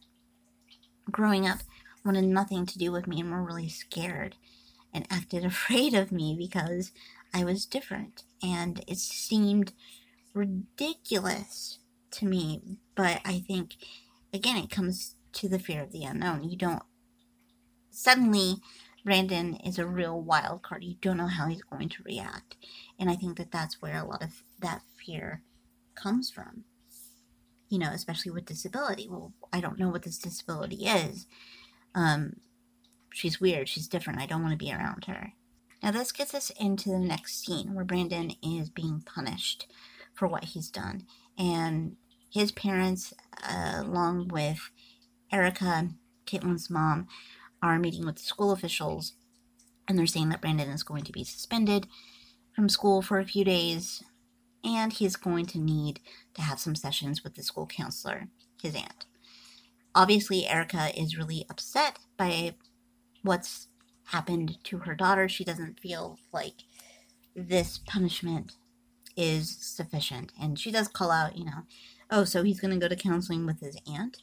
growing 1.12 1.48
up 1.48 1.60
wanted 2.04 2.26
nothing 2.26 2.65
to 2.65 2.78
do 2.78 2.91
with 2.91 3.08
me 3.08 3.22
and 3.22 3.32
were 3.32 3.43
really 3.43 3.69
scared 3.69 4.36
and 4.93 5.08
acted 5.10 5.46
afraid 5.46 5.93
of 5.93 6.12
me 6.12 6.36
because 6.38 6.91
I 7.34 7.43
was 7.43 7.65
different. 7.65 8.24
And 8.41 8.84
it 8.88 8.98
seemed 8.98 9.74
ridiculous 10.34 11.80
to 12.12 12.26
me. 12.26 12.78
But 12.96 13.22
I 13.26 13.39
think, 13.39 13.76
again, 14.34 14.58
it 14.58 14.69
comes 14.69 15.15
to 15.34 15.50
the 15.50 15.60
fear 15.60 15.82
of 15.82 15.91
the 15.91 16.04
unknown. 16.04 16.50
You 16.50 16.58
don't 16.58 16.84
suddenly 17.93 18.56
Brandon 19.06 19.56
is 19.58 19.78
a 19.78 19.86
real 19.86 20.22
wild 20.22 20.62
card. 20.63 20.84
You 20.84 20.96
don't 21.02 21.17
know 21.17 21.28
how 21.28 21.48
he's 21.48 21.63
going 21.63 21.89
to 21.89 22.04
react. 22.04 22.56
And 23.00 23.10
I 23.10 23.15
think 23.15 23.38
that 23.38 23.52
that's 23.52 23.82
where 23.82 23.98
a 23.98 24.06
lot 24.06 24.24
of 24.24 24.43
that 24.60 24.82
fear 24.98 25.41
comes 25.96 26.30
from. 26.30 26.63
You 27.69 27.80
know, 27.80 27.89
especially 27.89 28.32
with 28.32 28.46
disability. 28.46 29.08
Well, 29.10 29.34
I 29.52 29.60
don't 29.60 29.80
know 29.80 29.89
what 29.89 30.04
this 30.04 30.19
disability 30.19 30.86
is. 30.86 31.28
Um, 31.96 32.38
she's 33.12 33.41
weird. 33.41 33.67
She's 33.67 33.88
different. 33.88 34.22
I 34.22 34.26
don't 34.26 34.41
want 34.41 34.54
to 34.54 34.65
be 34.65 34.72
around 34.72 35.06
her. 35.06 35.34
Now, 35.84 35.91
this 35.91 36.13
gets 36.13 36.34
us 36.34 36.50
into 36.52 36.89
the 36.89 37.00
next 37.00 37.46
scene 37.46 37.74
where 37.74 37.84
Brandon 37.84 38.32
is 38.41 38.69
being 38.69 39.04
punished 39.06 39.67
for 40.13 40.30
what 40.30 40.46
he's 40.46 40.69
done. 40.69 41.06
And 41.38 41.98
his 42.30 42.54
parents, 42.54 43.13
uh, 43.43 43.82
along 43.84 44.30
with 44.30 44.72
Erica, 45.30 45.89
Caitlin's 46.26 46.69
mom, 46.69 47.08
are 47.62 47.80
meeting 47.80 48.06
with 48.06 48.17
school 48.17 48.52
officials 48.52 49.13
and 49.86 50.00
they're 50.00 50.08
saying 50.08 50.30
that 50.30 50.39
Brandon 50.39 50.69
is 50.69 50.84
going 50.84 51.04
to 51.04 51.12
be 51.12 51.26
suspended 51.26 51.88
from 52.56 52.69
school 52.69 53.02
for 53.02 53.19
a 53.19 53.26
few 53.26 53.43
days 53.43 54.02
and 54.63 54.93
he's 54.93 55.17
going 55.17 55.46
to 55.48 55.60
need 55.60 56.00
to 56.34 56.41
have 56.41 56.62
some 56.62 56.76
sessions 56.76 57.26
with 57.26 57.36
the 57.36 57.43
school 57.43 57.67
counselor, 57.67 58.30
his 58.62 58.74
aunt. 58.74 59.06
Obviously, 59.93 60.48
Erica 60.48 60.98
is 60.98 61.17
really 61.17 61.46
upset 61.50 62.00
by 62.15 62.56
what's 63.22 63.67
happened 64.06 64.58
to 64.66 64.80
her 64.80 64.96
daughter. 64.96 65.28
She 65.28 65.44
doesn't 65.44 65.80
feel 65.80 66.20
like 66.32 66.63
this 67.36 67.80
punishment 67.80 68.54
is 69.16 69.58
sufficient. 69.60 70.32
And 70.42 70.60
she 70.60 70.72
does 70.72 70.88
call 70.88 71.12
out, 71.12 71.38
you 71.38 71.46
know, 71.46 71.63
oh, 72.10 72.24
so 72.24 72.44
he's 72.44 72.60
going 72.60 72.74
to 72.74 72.80
go 72.80 72.88
to 72.88 72.96
counseling 72.96 73.46
with 73.46 73.60
his 73.60 73.78
aunt. 73.88 74.18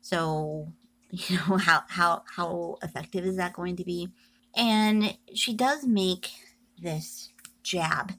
So, 0.00 0.72
you 1.10 1.36
know, 1.36 1.56
how, 1.56 1.82
how, 1.88 2.22
how 2.36 2.78
effective 2.82 3.24
is 3.24 3.36
that 3.36 3.54
going 3.54 3.76
to 3.76 3.84
be? 3.84 4.08
And 4.56 5.16
she 5.34 5.54
does 5.54 5.84
make 5.84 6.30
this 6.80 7.30
jab 7.62 8.12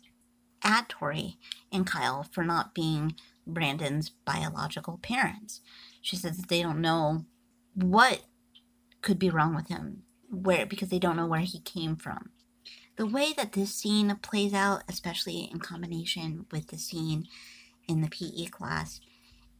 at 0.63 0.89
Tori 0.89 1.37
and 1.71 1.87
Kyle 1.87 2.23
for 2.23 2.43
not 2.43 2.75
being 2.75 3.15
Brandon's 3.47 4.09
biological 4.09 4.99
parents. 5.01 5.61
She 6.01 6.15
says 6.15 6.37
that 6.37 6.49
they 6.49 6.61
don't 6.61 6.81
know 6.81 7.25
what 7.73 8.23
could 9.01 9.19
be 9.19 9.29
wrong 9.29 9.55
with 9.55 9.69
him, 9.69 10.03
where 10.29 10.65
because 10.65 10.89
they 10.89 10.99
don't 10.99 11.17
know 11.17 11.27
where 11.27 11.39
he 11.41 11.59
came 11.59 11.95
from. 11.95 12.29
The 12.97 13.05
way 13.05 13.33
that 13.37 13.53
this 13.53 13.73
scene 13.73 14.15
plays 14.21 14.53
out, 14.53 14.83
especially 14.89 15.49
in 15.51 15.59
combination 15.59 16.45
with 16.51 16.67
the 16.67 16.77
scene 16.77 17.27
in 17.87 18.01
the 18.01 18.09
PE 18.09 18.47
class, 18.47 18.99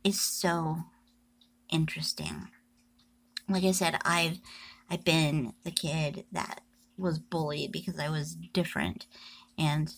is 0.04 0.20
so 0.20 0.84
interesting. 1.72 2.50
Like 3.48 3.64
I 3.64 3.72
said, 3.72 3.98
I've 4.04 4.40
I've 4.90 5.06
been 5.06 5.54
the 5.64 5.72
kid 5.72 6.26
that 6.32 6.62
was 6.98 7.20
bullied 7.20 7.72
because 7.72 7.98
I 8.00 8.10
was 8.10 8.36
different. 8.54 9.08
And, 9.58 9.94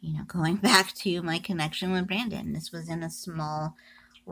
you 0.00 0.16
know, 0.16 0.24
going 0.24 0.56
back 0.62 0.94
to 0.94 1.22
my 1.22 1.38
connection 1.38 1.92
with 1.92 2.06
Brandon, 2.06 2.52
this 2.52 2.72
was 2.72 2.88
in 2.88 3.02
a 3.02 3.10
small 3.10 3.76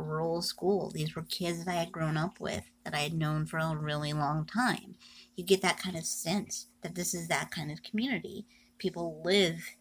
rural 0.02 0.42
school. 0.42 0.90
These 0.90 1.14
were 1.14 1.22
kids 1.22 1.64
that 1.64 1.70
I 1.70 1.76
had 1.76 1.92
grown 1.92 2.16
up 2.16 2.40
with, 2.40 2.64
that 2.84 2.94
I 2.94 2.98
had 2.98 3.14
known 3.14 3.46
for 3.46 3.58
a 3.58 3.76
really 3.76 4.12
long 4.12 4.44
time. 4.44 4.94
You 5.36 5.44
get 5.44 5.62
that 5.62 5.78
kind 5.78 5.96
of 5.96 6.04
sense 6.04 6.66
that 6.82 6.94
this 6.94 7.14
is 7.14 7.28
that 7.28 7.50
kind 7.50 7.70
of 7.70 7.82
community. 7.82 8.46
People 8.78 9.22
live 9.24 9.76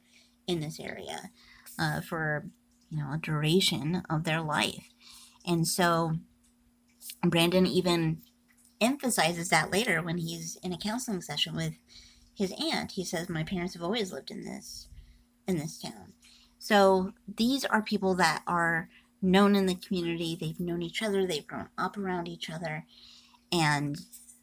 in 0.48 0.60
this 0.60 0.80
area 0.80 1.32
uh, 1.78 2.02
for, 2.02 2.46
you 2.90 2.98
know, 2.98 3.12
a 3.14 3.18
duration 3.18 4.04
of 4.10 4.24
their 4.24 4.42
life. 4.42 4.90
And 5.46 5.68
so 5.68 6.16
Brandon 7.24 7.66
even 7.66 8.22
emphasizes 8.82 9.50
that 9.50 9.72
later 9.72 10.02
when 10.02 10.18
he's 10.18 10.58
in 10.64 10.74
a 10.74 10.78
counseling 10.78 11.22
session 11.22 11.56
with 11.56 11.74
his 12.34 12.54
aunt. 12.60 12.94
He 12.94 13.06
says, 13.06 13.30
"My 13.30 13.44
parents 13.44 13.74
have 13.74 13.84
always 13.84 14.12
lived 14.12 14.32
in 14.32 14.44
this 14.44 14.88
in 15.48 15.58
this 15.58 15.80
town." 15.80 16.14
So 16.60 17.14
these 17.28 17.64
are 17.66 17.82
people 17.82 18.16
that 18.16 18.44
are 18.48 18.90
known 19.22 19.56
in 19.56 19.66
the 19.66 19.76
community. 19.76 20.38
They've 20.40 20.60
known 20.60 20.82
each 20.82 21.02
other. 21.02 21.26
They've 21.26 21.46
grown 21.46 21.70
up 21.78 21.98
around 21.98 22.28
each 22.28 22.50
other, 22.50 22.86
and 23.52 23.98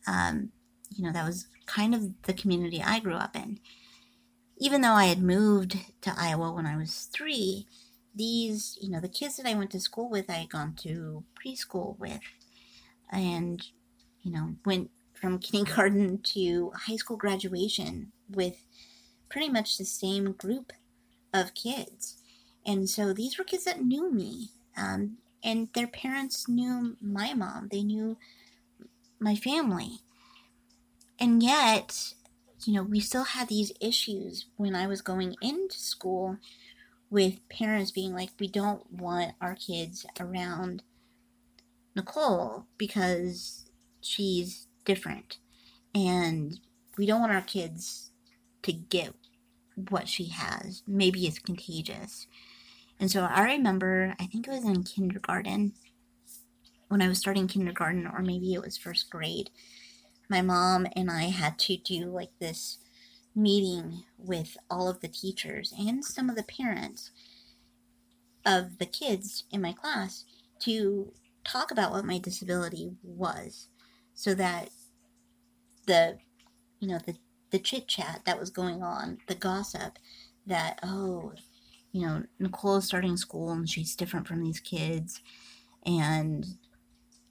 um, 0.07 0.51
you 0.95 1.05
know 1.05 1.13
that 1.13 1.27
was 1.27 1.47
kind 1.67 1.95
of 1.95 2.23
the 2.23 2.35
community 2.35 2.83
I 2.83 3.01
grew 3.01 3.15
up 3.15 3.37
in. 3.37 3.61
Even 4.59 4.81
though 4.81 4.93
I 4.93 5.07
had 5.07 5.23
moved 5.23 5.77
to 6.03 6.15
Iowa 6.17 6.53
when 6.53 6.67
I 6.67 6.77
was 6.77 7.09
three, 7.13 7.67
these 8.15 8.79
you 8.81 8.91
know 8.91 9.01
the 9.01 9.09
kids 9.09 9.37
that 9.37 9.47
I 9.47 9.55
went 9.55 9.71
to 9.73 9.81
school 9.81 10.11
with, 10.11 10.29
I 10.29 10.35
had 10.35 10.51
gone 10.51 10.75
to 10.83 11.25
preschool 11.35 11.99
with, 11.99 12.21
and 13.11 13.63
you 14.23 14.33
know 14.33 14.55
went 14.65 14.91
from 15.15 15.39
kindergarten 15.41 16.19
to 16.35 16.73
high 16.75 16.97
school 16.97 17.17
graduation 17.17 18.13
with 18.29 18.65
pretty 19.29 19.49
much 19.49 19.79
the 19.79 19.85
same 19.85 20.33
group 20.33 20.73
of 21.33 21.55
kids. 21.55 22.19
And 22.67 22.89
so 22.89 23.13
these 23.13 23.39
were 23.39 23.45
kids 23.45 23.65
that 23.65 23.83
knew 23.83 24.13
me. 24.13 24.51
Um, 24.77 25.19
and 25.45 25.69
their 25.75 25.87
parents 25.87 26.49
knew 26.49 26.97
my 27.01 27.35
mom, 27.35 27.69
they 27.71 27.83
knew 27.83 28.17
my 29.19 29.35
family. 29.35 30.01
And 31.19 31.43
yet, 31.43 32.15
you 32.65 32.75
know, 32.75 32.83
we 32.83 33.01
still 33.01 33.25
had 33.25 33.49
these 33.49 33.73
issues 33.81 34.47
when 34.57 34.75
I 34.75 34.87
was 34.87 35.03
going 35.03 35.37
into 35.41 35.79
school 35.79 36.39
with 37.11 37.47
parents 37.49 37.91
being 37.91 38.15
like, 38.15 38.31
we 38.41 38.49
don't 38.49 38.91
want 38.91 39.33
our 39.41 39.55
kids 39.55 40.07
around 40.19 40.83
Nicole 41.95 42.67
because 42.79 43.67
she's 44.01 44.67
different. 44.85 45.39
And 45.95 46.59
we 46.97 47.07
don't 47.07 47.21
want 47.21 47.33
our 47.33 47.43
kids 47.43 48.11
to 48.63 48.73
get 48.73 49.13
what 49.91 50.09
she 50.09 50.27
has. 50.27 50.83
Maybe 50.87 51.27
it's 51.27 51.39
contagious. 51.39 52.27
And 53.01 53.11
so 53.11 53.23
I 53.25 53.45
remember, 53.45 54.15
I 54.21 54.27
think 54.27 54.47
it 54.47 54.53
was 54.53 54.65
in 54.65 54.85
kindergarten, 54.85 55.75
when 56.89 57.03
I 57.03 57.09
was 57.09 57.19
starting 57.19 57.49
kindergarten, 57.49 58.07
or 58.07 58.21
maybe 58.21 58.55
it 58.55 58.63
was 58.63 58.77
first 58.77 59.11
grade, 59.11 59.51
my 60.29 60.43
mom 60.43 60.87
and 60.95 61.11
I 61.11 61.25
had 61.25 61.59
to 61.61 61.77
do 61.77 62.07
like 62.07 62.31
this 62.39 62.79
meeting 63.35 64.05
with 64.19 64.57
all 64.71 64.89
of 64.89 65.01
the 65.01 65.09
teachers 65.09 65.73
and 65.79 66.05
some 66.05 66.29
of 66.29 66.37
the 66.37 66.43
parents 66.43 67.11
of 68.45 68.79
the 68.79 68.87
kids 68.87 69.45
in 69.51 69.63
my 69.63 69.73
class 69.73 70.25
to 70.61 71.13
talk 71.45 71.71
about 71.71 71.93
what 71.93 72.05
my 72.05 72.19
disability 72.19 72.93
was 73.03 73.69
so 74.15 74.35
that 74.35 74.71
the 75.87 76.19
you 76.79 76.89
know 76.89 76.99
the 77.05 77.17
the 77.51 77.59
chit 77.59 77.87
chat 77.87 78.23
that 78.25 78.41
was 78.41 78.51
going 78.51 78.83
on, 78.83 79.19
the 79.29 79.35
gossip 79.35 79.99
that 80.47 80.79
oh, 80.83 81.33
you 81.93 82.07
know 82.07 82.23
Nicole 82.39 82.77
is 82.77 82.87
starting 82.87 83.17
school 83.17 83.51
and 83.51 83.69
she's 83.69 83.97
different 83.97 84.27
from 84.27 84.43
these 84.43 84.61
kids, 84.61 85.21
and 85.85 86.45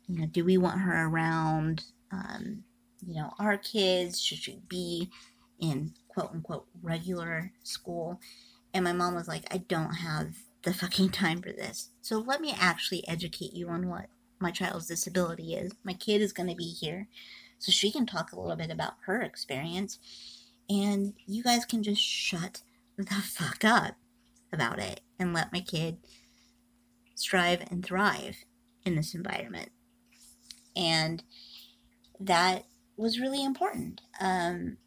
you 0.07 0.19
know 0.19 0.27
do 0.27 0.45
we 0.45 0.57
want 0.57 0.81
her 0.81 1.07
around? 1.07 1.83
Um, 2.11 2.63
you 3.05 3.15
know 3.15 3.31
our 3.39 3.57
kids 3.57 4.21
should 4.21 4.39
she 4.39 4.59
be 4.67 5.09
in 5.59 5.93
quote 6.07 6.31
unquote 6.31 6.67
regular 6.81 7.51
school? 7.63 8.19
And 8.73 8.85
my 8.85 8.93
mom 8.93 9.15
was 9.15 9.27
like, 9.27 9.43
I 9.53 9.57
don't 9.57 9.95
have 9.95 10.35
the 10.63 10.73
fucking 10.73 11.09
time 11.11 11.41
for 11.41 11.51
this. 11.51 11.89
So 12.01 12.17
let 12.19 12.41
me 12.41 12.53
actually 12.57 13.07
educate 13.07 13.53
you 13.53 13.67
on 13.67 13.89
what 13.89 14.07
my 14.39 14.51
child's 14.51 14.87
disability 14.87 15.53
is. 15.53 15.73
My 15.83 15.93
kid 15.93 16.21
is 16.21 16.33
going 16.33 16.49
to 16.49 16.55
be 16.55 16.69
here 16.71 17.07
so 17.59 17.71
she 17.71 17.91
can 17.91 18.05
talk 18.05 18.31
a 18.31 18.39
little 18.39 18.55
bit 18.55 18.71
about 18.71 18.95
her 19.05 19.21
experience 19.21 19.99
and 20.69 21.13
you 21.27 21.43
guys 21.43 21.65
can 21.65 21.83
just 21.83 22.01
shut 22.01 22.61
the 22.97 23.05
fuck 23.05 23.63
up 23.63 23.95
about 24.53 24.79
it 24.79 25.01
and 25.19 25.33
let 25.33 25.53
my 25.53 25.61
kid 25.61 25.97
strive 27.15 27.61
and 27.69 27.85
thrive 27.85 28.43
in 28.85 28.95
this 28.95 29.13
environment. 29.13 29.69
And 30.75 31.23
that 32.19 32.65
was 32.97 33.19
really 33.19 33.43
important. 33.43 34.01
Um, 34.19 34.77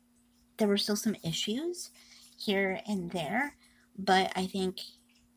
there 0.59 0.69
were 0.69 0.77
still 0.77 0.97
some 0.97 1.17
issues 1.25 1.91
here 2.37 2.81
and 2.87 3.11
there, 3.11 3.57
but 3.99 4.33
I 4.37 4.47
think, 4.47 4.79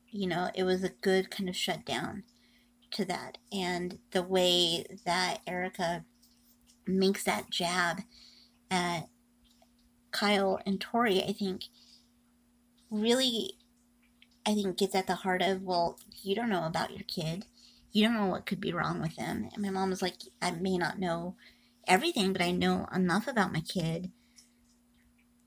you 0.10 0.28
know, 0.28 0.50
it 0.54 0.64
was 0.64 0.84
a 0.84 0.90
good 0.90 1.30
kind 1.30 1.50
of 1.50 1.56
shutdown 1.56 2.24
to 2.92 3.06
that. 3.06 3.38
And 3.52 4.00
the 4.12 4.24
way 4.24 4.86
that 5.06 5.40
Erica 5.48 6.06
makes 6.86 7.24
that 7.24 7.50
jab 7.50 8.02
at 8.72 9.10
Kyle 10.12 10.60
and 10.66 10.80
Tori, 10.80 11.24
I 11.24 11.34
think, 11.34 11.64
really, 12.90 13.57
I 14.48 14.54
think 14.54 14.78
gets 14.78 14.96
at 14.96 15.08
the 15.08 15.16
heart 15.16 15.42
of, 15.42 15.62
well, 15.62 16.00
you 16.24 16.34
don't 16.34 16.50
know 16.50 16.66
about 16.66 16.92
your 16.92 17.04
kid. 17.06 17.46
You 17.92 18.06
don't 18.06 18.14
know 18.14 18.28
what 18.28 18.46
could 18.46 18.62
be 18.62 18.72
wrong 18.72 19.02
with 19.02 19.18
them. 19.18 19.50
And 19.54 19.62
my 19.62 19.70
mom 19.70 19.90
was 19.90 20.02
like, 20.02 20.16
I 20.42 20.52
may 20.52 20.78
not 20.78 21.00
know 21.00 21.36
everything, 21.86 22.32
but 22.32 22.42
I 22.42 22.52
know 22.52 22.88
enough 22.96 23.28
about 23.28 23.52
my 23.52 23.60
kid 23.60 24.12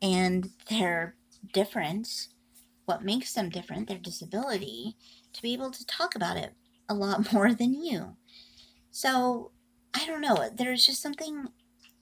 and 0.03 0.51
their 0.69 1.15
difference, 1.53 2.29
what 2.85 3.03
makes 3.03 3.33
them 3.33 3.49
different, 3.49 3.89
their 3.89 3.99
disability, 3.99 4.97
to 5.33 5.43
be 5.43 5.55
able 5.55 5.71
to 5.71 5.87
talk 5.87 6.15
about 6.15 6.37
it 6.37 6.53
a 6.89 6.95
lot 6.95 7.33
more 7.33 7.55
than 7.55 7.83
you. 7.83 8.17
So 8.91 9.53
I 9.95 10.05
don't 10.07 10.21
know. 10.21 10.51
There's 10.55 10.85
just 10.85 11.03
something 11.03 11.49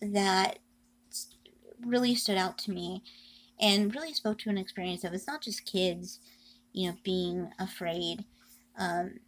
that 0.00 0.58
really 1.84 2.16
stood 2.16 2.36
out 2.36 2.58
to 2.58 2.72
me 2.72 3.04
and 3.60 3.94
really 3.94 4.12
spoke 4.12 4.38
to 4.38 4.50
an 4.50 4.58
experience 4.58 5.04
of 5.04 5.12
it's 5.12 5.26
not 5.26 5.42
just 5.42 5.64
kids, 5.64 6.20
you 6.72 6.88
know, 6.88 6.96
being 7.02 7.50
afraid 7.58 8.24
um, 8.78 9.18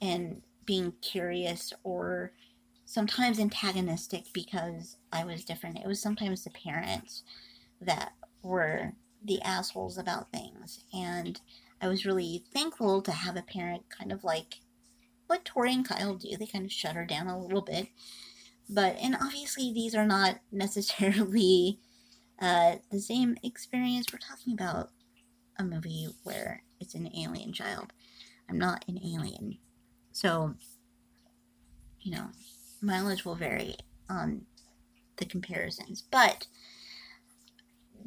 and 0.00 0.42
being 0.64 0.92
curious 1.02 1.72
or 1.82 2.32
sometimes 2.84 3.38
antagonistic 3.38 4.24
because 4.32 4.96
I 5.12 5.24
was 5.24 5.44
different. 5.44 5.78
It 5.78 5.86
was 5.86 6.00
sometimes 6.00 6.44
the 6.44 6.50
parents 6.50 7.22
that 7.80 8.12
were 8.42 8.92
the 9.24 9.40
assholes 9.42 9.98
about 9.98 10.30
things. 10.30 10.84
And 10.92 11.40
I 11.80 11.88
was 11.88 12.06
really 12.06 12.44
thankful 12.52 13.02
to 13.02 13.12
have 13.12 13.36
a 13.36 13.42
parent 13.42 13.84
kind 13.88 14.12
of 14.12 14.22
like 14.24 14.60
what 15.26 15.44
Tori 15.44 15.72
and 15.72 15.88
Kyle 15.88 16.14
do. 16.14 16.36
They 16.36 16.46
kind 16.46 16.64
of 16.64 16.72
shut 16.72 16.94
her 16.94 17.06
down 17.06 17.26
a 17.26 17.40
little 17.40 17.62
bit. 17.62 17.88
But, 18.68 18.96
and 19.00 19.16
obviously, 19.20 19.72
these 19.72 19.94
are 19.94 20.06
not 20.06 20.40
necessarily 20.52 21.80
uh, 22.40 22.76
the 22.90 23.00
same 23.00 23.36
experience. 23.42 24.06
We're 24.12 24.18
talking 24.18 24.52
about 24.52 24.90
a 25.58 25.64
movie 25.64 26.08
where 26.22 26.62
it's 26.84 26.94
an 26.94 27.10
alien 27.16 27.52
child. 27.52 27.92
I'm 28.48 28.58
not 28.58 28.84
an 28.86 29.00
alien. 29.02 29.58
So, 30.12 30.54
you 32.00 32.12
know, 32.12 32.26
mileage 32.82 33.24
will 33.24 33.34
vary 33.34 33.76
on 34.08 34.42
the 35.16 35.24
comparisons. 35.24 36.02
But 36.02 36.46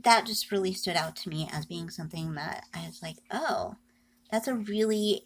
that 0.03 0.27
just 0.27 0.51
really 0.51 0.73
stood 0.73 0.95
out 0.95 1.15
to 1.17 1.29
me 1.29 1.49
as 1.51 1.65
being 1.65 1.89
something 1.89 2.35
that 2.35 2.65
I 2.73 2.85
was 2.85 3.01
like, 3.01 3.17
oh, 3.31 3.75
that's 4.31 4.47
a 4.47 4.53
really 4.53 5.23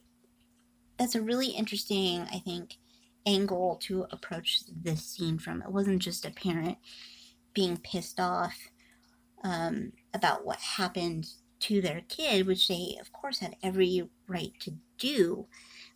that's 0.97 1.15
a 1.15 1.21
really 1.21 1.47
interesting, 1.47 2.27
I 2.31 2.37
think, 2.39 2.77
angle 3.25 3.79
to 3.83 4.05
approach 4.11 4.61
this 4.67 5.03
scene 5.03 5.39
from. 5.39 5.61
It 5.61 5.71
wasn't 5.71 6.01
just 6.01 6.25
a 6.25 6.31
parent 6.31 6.77
being 7.53 7.77
pissed 7.77 8.19
off 8.19 8.69
um, 9.43 9.93
about 10.13 10.45
what 10.45 10.59
happened 10.59 11.27
to 11.61 11.81
their 11.81 12.01
kid, 12.09 12.47
which 12.47 12.67
they, 12.67 12.97
of 12.99 13.13
course, 13.13 13.39
had 13.39 13.55
every 13.63 14.09
right 14.27 14.51
to 14.59 14.73
do, 14.97 15.45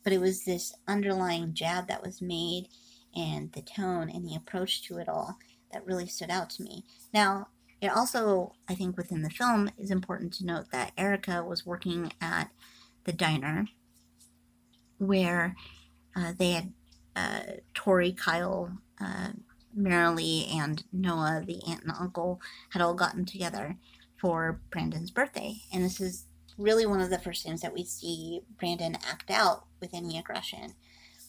but 0.03 0.13
it 0.13 0.21
was 0.21 0.45
this 0.45 0.73
underlying 0.87 1.53
jab 1.53 1.87
that 1.87 2.03
was 2.03 2.21
made 2.21 2.67
and 3.15 3.51
the 3.53 3.61
tone 3.61 4.09
and 4.09 4.27
the 4.27 4.35
approach 4.35 4.83
to 4.83 4.97
it 4.97 5.09
all 5.09 5.37
that 5.71 5.85
really 5.85 6.07
stood 6.07 6.29
out 6.29 6.49
to 6.51 6.63
me. 6.63 6.83
Now, 7.13 7.47
it 7.81 7.87
also, 7.87 8.53
I 8.69 8.75
think, 8.75 8.95
within 8.97 9.21
the 9.21 9.29
film 9.29 9.69
is 9.77 9.91
important 9.91 10.33
to 10.35 10.45
note 10.45 10.71
that 10.71 10.93
Erica 10.97 11.43
was 11.43 11.65
working 11.65 12.11
at 12.21 12.49
the 13.03 13.13
diner 13.13 13.67
where 14.97 15.55
uh, 16.15 16.33
they 16.37 16.51
had 16.51 16.73
uh, 17.15 17.39
Tori, 17.73 18.11
Kyle, 18.13 18.77
uh, 19.01 19.29
Merilee, 19.77 20.53
and 20.55 20.83
Noah, 20.93 21.43
the 21.45 21.61
aunt 21.67 21.83
and 21.83 21.91
uncle, 21.99 22.39
had 22.69 22.81
all 22.81 22.93
gotten 22.93 23.25
together 23.25 23.77
for 24.25 24.59
Brandon's 24.71 25.11
birthday. 25.11 25.57
And 25.71 25.85
this 25.85 26.01
is 26.01 26.25
really 26.57 26.87
one 26.87 26.99
of 26.99 27.11
the 27.11 27.19
first 27.19 27.45
times 27.45 27.61
that 27.61 27.75
we 27.75 27.83
see 27.83 28.41
Brandon 28.57 28.97
act 29.07 29.29
out 29.29 29.65
with 29.79 29.93
any 29.93 30.17
aggression 30.17 30.73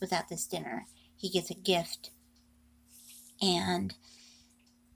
without 0.01 0.31
this 0.31 0.47
dinner. 0.47 0.87
He 1.15 1.29
gets 1.29 1.51
a 1.51 1.55
gift 1.55 2.09
and 3.43 3.93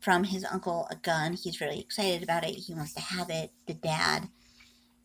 from 0.01 0.25
his 0.25 0.47
uncle 0.51 0.89
a 0.91 0.97
gun. 0.97 1.35
He's 1.35 1.61
really 1.61 1.79
excited 1.79 2.23
about 2.23 2.43
it. 2.43 2.55
He 2.55 2.73
wants 2.73 2.95
to 2.95 3.03
have 3.03 3.29
it. 3.29 3.51
The 3.67 3.75
dad, 3.75 4.31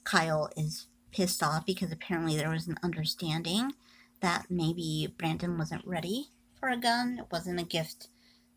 Kyle, 0.06 0.50
is 0.56 0.88
pissed 1.12 1.44
off 1.44 1.66
because 1.66 1.92
apparently 1.92 2.38
there 2.38 2.50
was 2.50 2.66
an 2.66 2.78
understanding 2.82 3.74
that 4.22 4.46
maybe 4.50 5.14
Brandon 5.18 5.58
wasn't 5.58 5.86
ready 5.86 6.30
for 6.58 6.70
a 6.70 6.78
gun. 6.78 7.18
It 7.20 7.28
wasn't 7.30 7.60
a 7.60 7.66
gift 7.66 8.08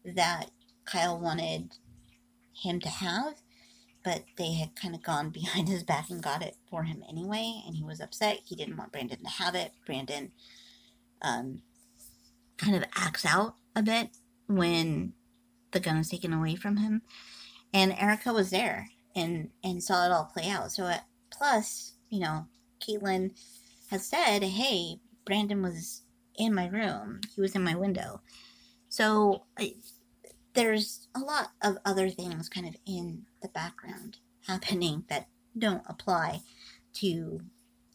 that 0.05 0.53
Kyle 0.85 1.18
wanted 1.18 1.72
him 2.55 2.79
to 2.79 2.88
have, 2.88 3.35
but 4.09 4.25
they 4.38 4.55
had 4.55 4.75
kind 4.75 4.94
of 4.94 5.03
gone 5.03 5.29
behind 5.40 5.68
his 5.68 5.83
back 5.83 6.09
and 6.09 6.23
got 6.23 6.42
it 6.42 6.57
for 6.71 6.85
him 6.85 7.05
anyway, 7.07 7.62
and 7.66 7.77
he 7.77 7.85
was 7.85 8.01
upset. 8.01 8.40
He 8.47 8.57
didn't 8.57 8.79
want 8.79 8.90
Brandon 8.90 9.23
to 9.23 9.29
have 9.29 9.55
it. 9.55 9.73
Brandon 9.85 10.33
um, 11.21 11.61
kind 12.57 12.75
of 12.75 12.85
acts 12.97 13.27
out 13.27 13.57
a 13.77 13.83
bit 13.83 14.09
when 14.47 15.12
the 15.73 15.81
gun 15.81 15.99
is 15.99 16.09
taken 16.09 16.33
away 16.33 16.57
from 16.57 16.79
him, 16.79 17.03
and 17.75 17.92
Erica 17.92 18.33
was 18.33 18.49
there 18.49 18.88
and 19.14 19.51
and 19.62 19.83
saw 19.83 20.07
it 20.07 20.12
all 20.12 20.31
play 20.33 20.49
out. 20.49 20.73
So, 20.73 20.85
uh, 20.85 21.01
plus, 21.31 21.92
you 22.09 22.21
know, 22.21 22.47
Caitlin 22.81 23.33
has 23.90 24.07
said, 24.07 24.42
"Hey, 24.42 25.01
Brandon 25.27 25.61
was 25.61 26.01
in 26.38 26.55
my 26.55 26.66
room. 26.66 27.21
He 27.35 27.42
was 27.42 27.55
in 27.55 27.62
my 27.62 27.75
window." 27.75 28.23
So, 28.88 29.44
I, 29.59 29.75
there's 30.55 31.09
a 31.14 31.18
lot 31.18 31.51
of 31.61 31.77
other 31.85 32.09
things 32.09 32.49
kind 32.49 32.66
of 32.66 32.75
in 32.87 33.27
the 33.42 33.48
background 33.48 34.18
happening 34.46 35.05
that 35.09 35.29
don't 35.57 35.83
apply 35.88 36.40
to 36.94 37.40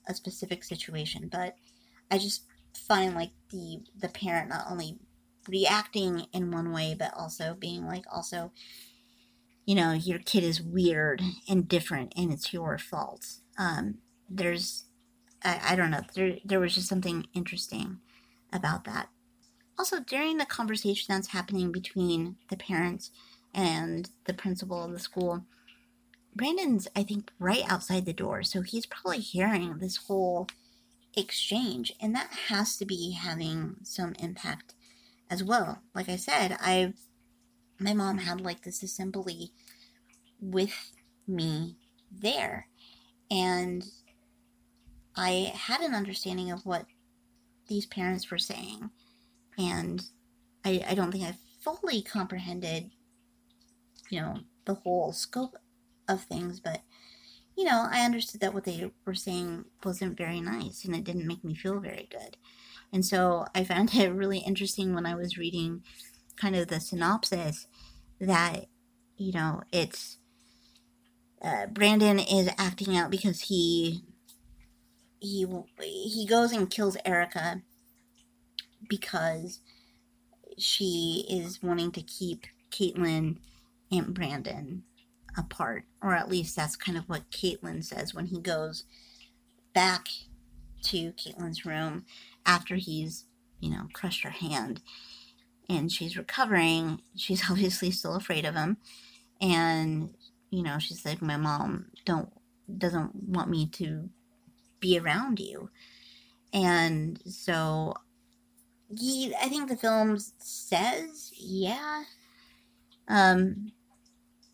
a 0.07 0.13
specific 0.13 0.63
situation, 0.63 1.29
but 1.31 1.55
I 2.11 2.17
just 2.17 2.43
find 2.87 3.15
like 3.15 3.31
the 3.49 3.79
the 3.99 4.09
parent 4.09 4.49
not 4.49 4.65
only 4.69 4.97
reacting 5.47 6.25
in 6.33 6.51
one 6.51 6.71
way 6.71 6.95
but 6.97 7.13
also 7.15 7.55
being 7.59 7.85
like 7.85 8.05
also 8.11 8.51
you 9.65 9.75
know 9.75 9.91
your 9.91 10.19
kid 10.19 10.43
is 10.43 10.61
weird 10.61 11.21
and 11.47 11.67
different 11.67 12.13
and 12.15 12.31
it's 12.31 12.53
your 12.53 12.77
fault. 12.77 13.25
Um 13.57 13.99
there's 14.29 14.85
i, 15.43 15.59
I 15.69 15.75
don't 15.75 15.91
know 15.91 16.01
there, 16.15 16.37
there 16.43 16.59
was 16.59 16.75
just 16.75 16.87
something 16.87 17.27
interesting 17.33 17.99
about 18.51 18.85
that. 18.85 19.09
Also 19.77 19.99
during 19.99 20.37
the 20.37 20.45
conversation 20.45 21.13
that's 21.13 21.29
happening 21.29 21.71
between 21.71 22.37
the 22.49 22.57
parents 22.57 23.11
and 23.53 24.09
the 24.25 24.33
principal 24.33 24.83
of 24.83 24.91
the 24.91 24.99
school. 24.99 25.45
Brandon's 26.35 26.87
i 26.95 27.03
think 27.03 27.31
right 27.37 27.63
outside 27.69 28.05
the 28.05 28.13
door 28.13 28.41
so 28.41 28.61
he's 28.61 28.87
probably 28.87 29.19
hearing 29.19 29.77
this 29.77 29.97
whole 29.97 30.47
exchange 31.15 31.93
and 32.01 32.15
that 32.15 32.31
has 32.47 32.75
to 32.77 32.85
be 32.85 33.11
having 33.11 33.75
some 33.83 34.13
impact 34.19 34.73
as 35.29 35.43
well. 35.43 35.83
Like 35.93 36.09
i 36.09 36.15
said 36.15 36.57
i 36.59 36.93
my 37.79 37.93
mom 37.93 38.19
had 38.19 38.41
like 38.41 38.63
this 38.63 38.81
assembly 38.81 39.51
with 40.39 40.91
me 41.27 41.77
there 42.11 42.67
and 43.31 43.85
i 45.15 45.51
had 45.55 45.81
an 45.81 45.93
understanding 45.93 46.51
of 46.51 46.65
what 46.65 46.85
these 47.67 47.85
parents 47.85 48.29
were 48.29 48.37
saying 48.37 48.89
and 49.57 50.03
i, 50.65 50.83
I 50.87 50.95
don't 50.95 51.11
think 51.11 51.23
i 51.23 51.35
fully 51.61 52.01
comprehended 52.01 52.91
you 54.13 54.21
know 54.21 54.39
the 54.65 54.75
whole 54.75 55.11
scope 55.11 55.57
of 56.07 56.23
things 56.23 56.59
but 56.59 56.81
you 57.55 57.65
know, 57.65 57.87
I 57.91 58.01
understood 58.01 58.41
that 58.41 58.53
what 58.53 58.63
they 58.63 58.91
were 59.05 59.13
saying 59.13 59.65
wasn't 59.83 60.17
very 60.17 60.41
nice 60.41 60.85
and 60.85 60.95
it 60.95 61.03
didn't 61.03 61.27
make 61.27 61.43
me 61.43 61.53
feel 61.53 61.79
very 61.79 62.07
good. 62.09 62.37
And 62.91 63.05
so 63.05 63.45
I 63.53 63.63
found 63.63 63.93
it 63.95 64.13
really 64.13 64.39
interesting 64.39 64.93
when 64.93 65.05
I 65.05 65.15
was 65.15 65.37
reading 65.37 65.83
kind 66.35 66.55
of 66.55 66.67
the 66.67 66.79
synopsis 66.79 67.67
that, 68.19 68.65
you 69.17 69.33
know, 69.33 69.61
it's 69.71 70.17
uh, 71.41 71.67
Brandon 71.67 72.19
is 72.19 72.49
acting 72.57 72.95
out 72.95 73.11
because 73.11 73.41
he 73.41 74.03
he 75.19 75.45
he 75.81 76.25
goes 76.25 76.51
and 76.51 76.69
kills 76.69 76.97
Erica 77.05 77.61
because 78.89 79.59
she 80.57 81.25
is 81.29 81.61
wanting 81.61 81.91
to 81.91 82.01
keep 82.01 82.45
Caitlin 82.71 83.37
and 83.97 84.13
Brandon 84.13 84.83
apart, 85.37 85.85
or 86.01 86.13
at 86.13 86.29
least 86.29 86.55
that's 86.55 86.75
kind 86.75 86.97
of 86.97 87.09
what 87.09 87.31
Caitlin 87.31 87.83
says 87.83 88.13
when 88.13 88.27
he 88.27 88.39
goes 88.39 88.83
back 89.73 90.07
to 90.83 91.13
Caitlin's 91.13 91.65
room 91.65 92.05
after 92.45 92.75
he's, 92.75 93.25
you 93.59 93.69
know, 93.69 93.87
crushed 93.93 94.23
her 94.23 94.29
hand 94.29 94.81
and 95.69 95.91
she's 95.91 96.17
recovering. 96.17 97.01
She's 97.15 97.43
obviously 97.49 97.91
still 97.91 98.15
afraid 98.15 98.45
of 98.45 98.55
him. 98.55 98.77
And, 99.41 100.13
you 100.49 100.63
know, 100.63 100.79
she's 100.79 101.05
like, 101.05 101.21
My 101.21 101.37
mom 101.37 101.87
don't 102.05 102.29
doesn't 102.77 103.11
want 103.15 103.49
me 103.49 103.67
to 103.67 104.09
be 104.79 104.97
around 104.99 105.39
you. 105.39 105.69
And 106.53 107.19
so 107.25 107.95
he 108.97 109.33
I 109.41 109.47
think 109.49 109.69
the 109.69 109.77
film 109.77 110.17
says, 110.37 111.31
yeah. 111.35 112.03
Um 113.07 113.71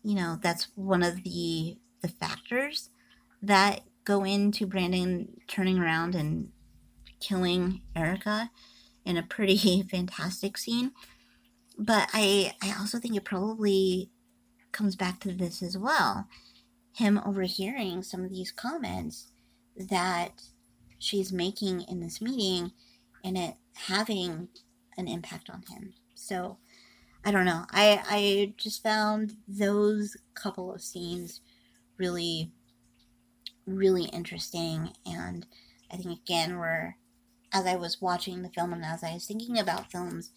you 0.02 0.14
know 0.14 0.38
that's 0.40 0.68
one 0.74 1.02
of 1.02 1.22
the 1.24 1.76
the 2.00 2.08
factors 2.08 2.90
that 3.42 3.82
go 4.04 4.24
into 4.24 4.66
Brandon 4.66 5.40
turning 5.46 5.78
around 5.78 6.14
and 6.14 6.50
killing 7.20 7.82
Erica 7.94 8.50
in 9.04 9.16
a 9.16 9.22
pretty 9.22 9.82
fantastic 9.90 10.56
scene. 10.58 10.92
But 11.78 12.08
I 12.12 12.54
I 12.62 12.74
also 12.78 12.98
think 12.98 13.16
it 13.16 13.24
probably 13.24 14.10
comes 14.72 14.96
back 14.96 15.20
to 15.20 15.32
this 15.32 15.62
as 15.62 15.76
well. 15.76 16.28
Him 16.92 17.20
overhearing 17.24 18.02
some 18.02 18.24
of 18.24 18.30
these 18.30 18.52
comments 18.52 19.28
that 19.76 20.42
she's 20.98 21.32
making 21.32 21.82
in 21.82 22.00
this 22.00 22.20
meeting 22.20 22.72
and 23.24 23.38
it 23.38 23.54
having 23.74 24.48
an 24.96 25.08
impact 25.08 25.48
on 25.48 25.62
him. 25.70 25.94
So 26.14 26.58
I 27.24 27.30
don't 27.30 27.44
know. 27.44 27.64
I 27.70 28.02
I 28.08 28.54
just 28.56 28.82
found 28.82 29.36
those 29.46 30.16
couple 30.34 30.72
of 30.74 30.80
scenes 30.80 31.40
really 31.98 32.50
really 33.66 34.04
interesting 34.04 34.90
and 35.06 35.46
I 35.92 35.96
think 35.96 36.18
again 36.18 36.58
we're 36.58 36.96
as 37.52 37.66
I 37.66 37.76
was 37.76 38.00
watching 38.00 38.42
the 38.42 38.48
film 38.48 38.72
and 38.72 38.84
as 38.84 39.04
I 39.04 39.14
was 39.14 39.26
thinking 39.26 39.58
about 39.58 39.90
films 39.90 40.30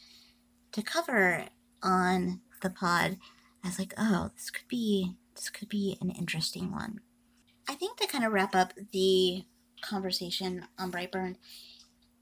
to 0.72 0.82
cover 0.82 1.46
on 1.82 2.42
the 2.62 2.70
pod, 2.70 3.18
I 3.64 3.68
was 3.68 3.80
like, 3.80 3.94
oh, 3.98 4.32
this 4.36 4.50
could 4.50 4.68
be 4.68 5.16
this 5.36 5.50
could 5.50 5.70
be 5.70 5.98
an 6.02 6.12
interesting 6.12 6.72
one. 6.72 7.00
I 7.68 7.76
think 7.76 7.98
to 7.98 8.08
kind 8.08 8.26
of 8.26 8.34
wrap 8.34 8.56
up 8.56 8.74
the 8.92 9.46
conversation 9.82 10.66
on 10.78 10.92
Brightburn, 10.92 11.36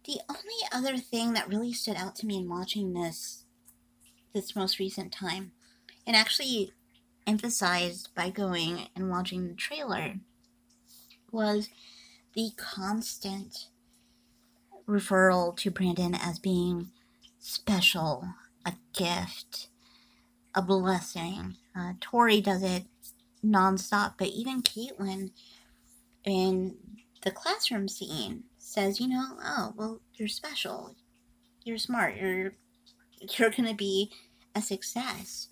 the 0.06 0.20
only 0.30 0.62
other 0.72 0.98
thing 0.98 1.34
that 1.34 1.48
really 1.50 1.74
stood 1.74 1.96
out 1.96 2.16
to 2.18 2.26
me 2.26 2.38
in 2.38 2.50
watching 2.50 2.94
this 2.94 3.41
this 4.34 4.56
most 4.56 4.80
recent 4.80 5.12
time, 5.12 5.52
and 6.06 6.16
actually 6.16 6.72
emphasized 7.28 8.10
by 8.16 8.30
going 8.30 8.88
and 8.96 9.10
watching 9.10 9.48
the 9.48 9.54
trailer, 9.54 10.16
was 11.32 11.70
the 12.34 12.52
constant 12.58 13.68
referral 14.88 15.56
to 15.58 15.72
Brandon 15.72 16.16
as 16.16 16.40
being 16.40 16.92
special, 17.40 18.28
a 18.66 18.74
gift, 18.94 19.68
a 20.54 20.62
blessing. 20.62 21.56
Uh, 21.76 21.94
Tori 22.00 22.42
does 22.42 22.64
it 22.64 22.84
nonstop, 23.44 24.16
but 24.18 24.28
even 24.28 24.62
Caitlin 24.62 25.32
in 26.24 26.76
the 27.24 27.32
classroom 27.32 27.88
scene 27.88 28.44
says, 28.58 29.00
you 29.00 29.08
know, 29.08 29.38
oh, 29.44 29.74
well, 29.76 30.02
you're 30.16 30.28
special. 30.28 30.96
You're 31.64 31.78
smart. 31.78 32.16
You're 32.18 32.54
you're 33.38 33.52
to 33.70 33.76
be 33.76 34.12
a 34.56 34.62
success. 34.62 35.48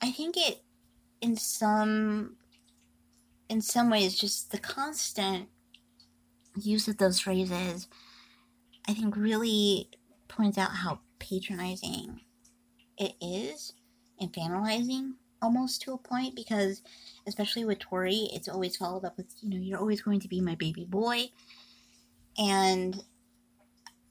I 0.00 0.10
think 0.10 0.36
it 0.36 0.62
in 1.20 1.36
some 1.36 2.36
in 3.48 3.60
some 3.60 3.90
ways 3.90 4.18
just 4.18 4.52
the 4.52 4.58
constant 4.58 5.48
use 6.56 6.88
of 6.88 6.96
those 6.96 7.20
phrases 7.20 7.88
I 8.88 8.94
think 8.94 9.16
really 9.16 9.88
points 10.28 10.58
out 10.58 10.70
how 10.70 11.00
patronizing 11.18 12.22
it 12.98 13.12
is, 13.20 13.72
and 14.20 14.32
infantilizing 14.32 15.12
almost 15.42 15.82
to 15.82 15.92
a 15.92 15.98
point 15.98 16.34
because 16.34 16.82
especially 17.26 17.64
with 17.64 17.78
Tori, 17.78 18.28
it's 18.32 18.48
always 18.48 18.76
followed 18.76 19.04
up 19.04 19.16
with, 19.16 19.26
you 19.40 19.48
know, 19.48 19.56
you're 19.56 19.78
always 19.78 20.02
going 20.02 20.20
to 20.20 20.28
be 20.28 20.40
my 20.40 20.54
baby 20.54 20.84
boy. 20.84 21.30
And 22.38 23.02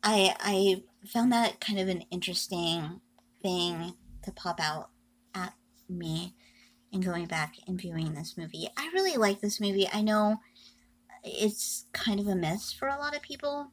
I 0.03 0.35
I 0.39 0.83
found 1.07 1.31
that 1.31 1.59
kind 1.59 1.79
of 1.79 1.87
an 1.87 2.03
interesting 2.11 3.01
thing 3.41 3.93
to 4.23 4.31
pop 4.31 4.59
out 4.59 4.89
at 5.33 5.53
me 5.87 6.35
in 6.91 7.01
going 7.01 7.25
back 7.25 7.55
and 7.67 7.79
viewing 7.79 8.13
this 8.13 8.37
movie. 8.37 8.67
I 8.77 8.89
really 8.93 9.17
like 9.17 9.41
this 9.41 9.61
movie. 9.61 9.87
I 9.91 10.01
know 10.01 10.37
it's 11.23 11.85
kind 11.93 12.19
of 12.19 12.27
a 12.27 12.35
miss 12.35 12.71
for 12.73 12.87
a 12.87 12.97
lot 12.97 13.15
of 13.15 13.21
people. 13.21 13.71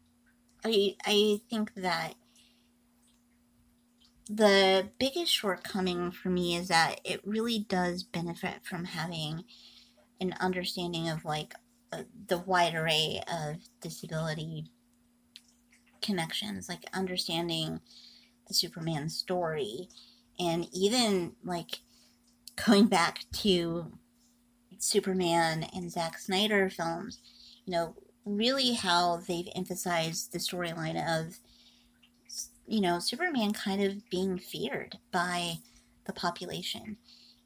I 0.64 0.96
I 1.04 1.40
think 1.48 1.74
that 1.76 2.14
the 4.28 4.88
biggest 4.98 5.32
shortcoming 5.32 6.10
for 6.10 6.30
me 6.30 6.56
is 6.56 6.68
that 6.68 7.00
it 7.04 7.20
really 7.24 7.60
does 7.60 8.02
benefit 8.02 8.64
from 8.64 8.84
having 8.84 9.44
an 10.20 10.34
understanding 10.40 11.08
of 11.08 11.24
like 11.24 11.54
uh, 11.92 12.02
the 12.26 12.38
wide 12.38 12.74
array 12.74 13.22
of 13.32 13.56
disability 13.80 14.64
connections, 16.00 16.68
like 16.68 16.84
understanding 16.92 17.80
the 18.48 18.54
Superman 18.54 19.08
story, 19.08 19.88
and 20.38 20.68
even 20.72 21.32
like 21.44 21.80
going 22.66 22.86
back 22.86 23.24
to 23.32 23.92
Superman 24.78 25.66
and 25.74 25.90
Zack 25.90 26.18
Snyder 26.18 26.70
films, 26.70 27.18
you 27.64 27.72
know, 27.72 27.94
really 28.24 28.72
how 28.72 29.18
they've 29.28 29.48
emphasized 29.54 30.32
the 30.32 30.38
storyline 30.38 30.96
of 30.96 31.38
you 32.66 32.80
know, 32.80 32.98
Superman 32.98 33.52
kind 33.52 33.82
of 33.82 34.08
being 34.10 34.38
feared 34.38 34.98
by 35.12 35.58
the 36.04 36.12
population. 36.12 36.96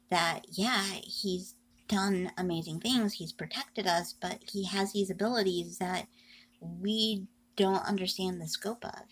That, 0.09 0.45
yeah, 0.51 0.83
he's 1.03 1.55
done 1.87 2.31
amazing 2.37 2.79
things, 2.79 3.13
he's 3.13 3.31
protected 3.31 3.87
us, 3.87 4.13
but 4.19 4.39
he 4.51 4.65
has 4.65 4.91
these 4.91 5.09
abilities 5.09 5.77
that 5.77 6.07
we 6.59 7.27
don't 7.55 7.87
understand 7.87 8.39
the 8.39 8.47
scope 8.47 8.83
of. 8.85 9.03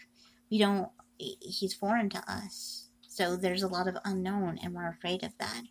We 0.50 0.58
don't, 0.58 0.90
he's 1.18 1.74
foreign 1.74 2.10
to 2.10 2.24
us. 2.32 2.88
So 3.08 3.36
there's 3.36 3.64
a 3.64 3.68
lot 3.68 3.88
of 3.88 3.98
unknown, 4.06 4.60
and 4.64 4.74
we're 4.74 4.90
afraid 4.90 5.24
of 5.24 5.38
that. 5.40 5.64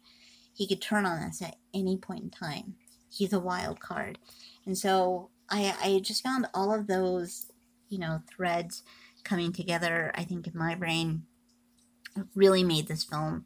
He 0.52 0.66
could 0.66 0.82
turn 0.82 1.06
on 1.06 1.22
us 1.22 1.40
at 1.40 1.56
any 1.72 1.96
point 1.96 2.24
in 2.24 2.30
time. 2.30 2.74
He's 3.10 3.32
a 3.32 3.40
wild 3.40 3.80
card. 3.80 4.18
And 4.66 4.76
so 4.76 5.30
I, 5.48 5.74
I 5.82 6.00
just 6.00 6.22
found 6.22 6.46
all 6.52 6.74
of 6.74 6.86
those, 6.86 7.46
you 7.88 7.98
know, 7.98 8.20
threads 8.28 8.82
coming 9.24 9.52
together, 9.52 10.12
I 10.14 10.24
think, 10.24 10.46
in 10.46 10.52
my 10.56 10.74
brain 10.74 11.22
really 12.34 12.64
made 12.64 12.88
this 12.88 13.04
film 13.04 13.44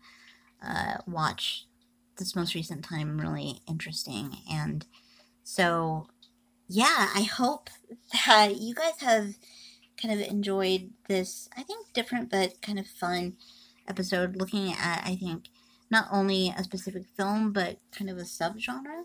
uh, 0.67 0.99
watch 1.07 1.67
this 2.19 2.37
most 2.37 2.55
recent 2.55 2.85
time 2.85 3.21
really 3.21 3.61
interesting. 3.69 4.37
And 4.51 4.87
so, 5.43 6.09
yeah, 6.73 7.11
I 7.15 7.23
hope 7.23 7.69
that 8.27 8.57
you 8.57 8.75
guys 8.75 9.01
have 9.01 9.35
kind 10.01 10.19
of 10.19 10.27
enjoyed 10.27 10.91
this, 11.07 11.49
I 11.55 11.63
think, 11.63 11.93
different 11.93 12.31
but 12.31 12.63
kind 12.63 12.79
of 12.79 12.87
fun 12.87 13.35
episode 13.87 14.37
looking 14.37 14.73
at, 14.73 15.03
I 15.05 15.17
think, 15.17 15.49
not 15.91 16.07
only 16.11 16.49
a 16.57 16.65
specific 16.65 17.05
film, 17.15 17.53
but 17.53 17.77
kind 17.97 18.09
of 18.09 18.17
a 18.17 18.23
subgenre 18.23 19.05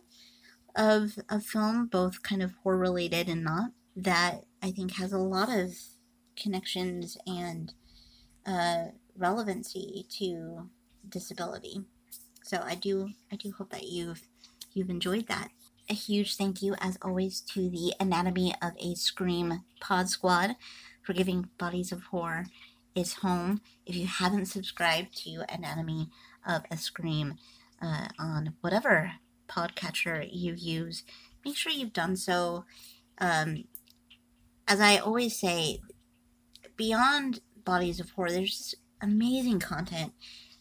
of 0.77 1.19
a 1.27 1.41
film, 1.41 1.87
both 1.87 2.23
kind 2.23 2.41
of 2.41 2.53
horror 2.63 2.77
related 2.77 3.27
and 3.27 3.43
not, 3.43 3.71
that 3.97 4.45
I 4.63 4.71
think 4.71 4.93
has 4.93 5.11
a 5.11 5.17
lot 5.17 5.49
of 5.49 5.73
connections 6.41 7.17
and 7.27 7.73
uh, 8.45 8.91
relevancy 9.17 10.05
to 10.19 10.69
disability. 11.09 11.81
So 12.43 12.63
I 12.65 12.75
do 12.75 13.09
I 13.29 13.35
do 13.35 13.51
hope 13.51 13.71
that 13.71 13.89
you've 13.89 14.21
you've 14.73 14.89
enjoyed 14.89 15.27
that. 15.27 15.49
A 15.89 15.93
huge 15.93 16.35
thank 16.35 16.61
you 16.61 16.75
as 16.81 16.97
always 17.01 17.39
to 17.53 17.69
the 17.69 17.93
Anatomy 17.97 18.53
of 18.61 18.73
a 18.77 18.93
Scream 18.95 19.63
Pod 19.79 20.09
Squad 20.09 20.57
for 21.01 21.13
giving 21.13 21.47
Bodies 21.57 21.93
of 21.93 22.03
Horror 22.03 22.47
its 22.93 23.13
home. 23.13 23.61
If 23.85 23.95
you 23.95 24.05
haven't 24.05 24.47
subscribed 24.47 25.15
to 25.23 25.45
Anatomy 25.47 26.09
of 26.45 26.63
a 26.69 26.75
Scream 26.75 27.35
uh, 27.81 28.09
on 28.19 28.55
whatever 28.59 29.13
podcatcher 29.47 30.27
you 30.29 30.55
use, 30.55 31.05
make 31.45 31.55
sure 31.55 31.71
you've 31.71 31.93
done 31.93 32.17
so. 32.17 32.65
Um, 33.19 33.63
as 34.67 34.81
I 34.81 34.97
always 34.97 35.39
say, 35.39 35.79
beyond 36.75 37.39
bodies 37.63 38.01
of 38.01 38.09
horror, 38.09 38.31
there's 38.31 38.75
amazing 39.01 39.59
content 39.59 40.11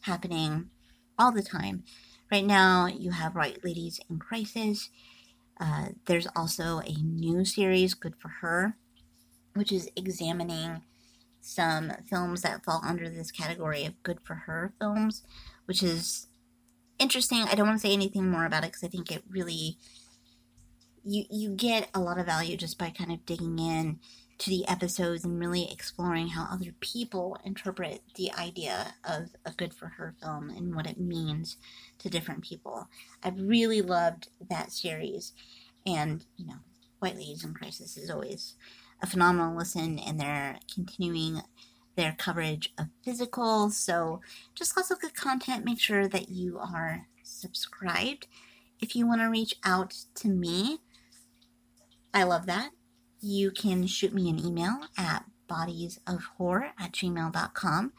happening 0.03 0.70
all 1.18 1.33
the 1.33 1.43
time. 1.43 1.83
Right 2.31 2.45
now, 2.45 2.87
you 2.87 3.11
have 3.11 3.35
White 3.35 3.64
Ladies 3.64 3.99
in 4.09 4.20
Crisis. 4.20 4.89
Uh, 5.59 5.89
there's 6.07 6.27
also 6.37 6.81
a 6.81 7.03
new 7.03 7.45
series, 7.45 7.95
Good 7.95 8.15
for 8.19 8.29
Her, 8.29 8.77
which 9.55 9.73
is 9.73 9.91
examining 9.97 10.83
some 11.41 11.93
films 12.09 12.43
that 12.43 12.65
fall 12.65 12.83
under 12.85 13.09
this 13.09 13.31
category 13.31 13.85
of 13.85 14.03
Good 14.03 14.19
for 14.25 14.35
Her 14.35 14.73
films, 14.79 15.23
which 15.65 15.83
is 15.83 16.29
interesting. 16.99 17.43
I 17.43 17.55
don't 17.55 17.67
want 17.67 17.81
to 17.81 17.87
say 17.87 17.95
anything 17.95 18.31
more 18.31 18.45
about 18.45 18.65
it 18.65 18.73
because 18.73 18.85
I 18.85 18.89
think 18.89 19.11
it 19.11 19.23
really 19.29 19.79
you 21.05 21.25
you 21.31 21.51
get 21.51 21.89
a 21.95 22.01
lot 22.01 22.19
of 22.19 22.27
value 22.27 22.57
just 22.57 22.79
by 22.79 22.91
kind 22.91 23.13
of 23.13 23.25
digging 23.25 23.59
in 23.59 24.01
to 24.39 24.51
the 24.51 24.66
episodes 24.68 25.24
and 25.24 25.39
really 25.39 25.70
exploring 25.70 26.28
how 26.28 26.47
other 26.51 26.74
people 26.80 27.39
interpret 27.45 28.03
the 28.16 28.30
idea 28.32 28.95
of 29.05 29.30
a 29.45 29.53
good 29.53 29.72
for 29.72 29.87
her 29.87 30.14
film 30.20 30.51
and 30.51 30.74
what 30.74 30.87
it 30.87 31.01
means 31.01 31.57
to 31.99 32.11
different 32.11 32.45
people. 32.45 32.89
I 33.22 33.30
really 33.30 33.80
loved 33.80 34.28
that 34.51 34.72
series. 34.72 35.32
And, 35.87 36.24
you 36.37 36.47
know, 36.47 36.59
White 36.99 37.16
Ladies 37.16 37.45
in 37.45 37.55
Crisis 37.55 37.97
is 37.97 38.11
always 38.11 38.57
a 39.03 39.07
phenomenal 39.07 39.57
listen, 39.57 39.99
and 39.99 40.20
they're 40.20 40.59
continuing 40.72 41.43
their 41.97 42.14
coverage 42.18 42.72
of 42.78 42.87
physical. 43.05 43.70
So, 43.70 44.20
just 44.55 44.76
lots 44.76 44.91
of 44.91 45.01
good 45.01 45.14
content. 45.14 45.64
Make 45.64 45.80
sure 45.80 46.09
that 46.09 46.28
you 46.28 46.59
are 46.59 47.07
subscribed. 47.22 48.26
If 48.80 48.95
you 48.95 49.07
want 49.07 49.22
to 49.22 49.26
reach 49.26 49.55
out 49.64 49.95
to 50.16 50.28
me, 50.28 50.78
I 52.12 52.24
love 52.24 52.47
that 52.47 52.70
you 53.21 53.51
can 53.51 53.87
shoot 53.87 54.12
me 54.12 54.29
an 54.29 54.45
email 54.45 54.81
at 54.97 55.25
bodiesofhorror 55.49 56.71
at 56.79 56.93
gmail.com. 56.93 57.93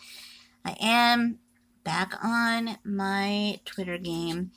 I 0.66 0.76
am 0.80 1.40
back 1.84 2.14
on 2.24 2.78
my 2.84 3.60
Twitter 3.66 3.98
game. 3.98 4.52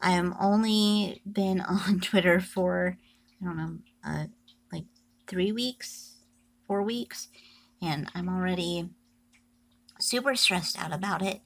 I 0.00 0.12
am 0.12 0.34
only 0.40 1.22
been 1.30 1.60
on 1.68 2.00
Twitter 2.00 2.40
for, 2.40 2.98
I 3.40 3.44
don't 3.44 3.56
know, 3.56 3.78
uh, 4.04 4.24
like 4.72 4.84
three 5.26 5.52
weeks, 5.52 6.16
four 6.66 6.82
weeks, 6.82 7.28
and 7.82 8.08
I'm 8.14 8.28
already 8.28 8.90
super 9.98 10.34
stressed 10.34 10.78
out 10.78 10.92
about 10.92 11.22
it. 11.22 11.40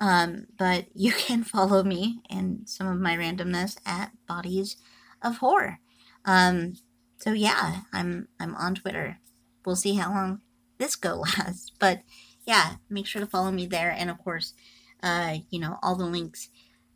Um, 0.00 0.46
but 0.58 0.86
you 0.94 1.12
can 1.12 1.44
follow 1.44 1.82
me 1.82 2.20
and 2.28 2.68
some 2.68 2.86
of 2.86 2.98
my 2.98 3.16
randomness 3.16 3.78
at 3.86 4.12
Bodies 4.26 4.76
of 5.22 5.38
Horror. 5.38 5.78
Um, 6.24 6.74
so 7.20 7.32
yeah, 7.32 7.82
I'm 7.92 8.28
I'm 8.40 8.54
on 8.56 8.74
Twitter. 8.74 9.18
We'll 9.64 9.76
see 9.76 9.94
how 9.94 10.10
long 10.10 10.40
this 10.78 10.96
go 10.96 11.16
lasts, 11.38 11.70
but 11.78 12.00
yeah, 12.46 12.76
make 12.88 13.06
sure 13.06 13.20
to 13.20 13.26
follow 13.26 13.52
me 13.52 13.66
there, 13.66 13.90
and 13.90 14.10
of 14.10 14.18
course, 14.18 14.54
uh, 15.02 15.36
you 15.50 15.60
know, 15.60 15.78
all 15.82 15.94
the 15.94 16.06
links 16.06 16.48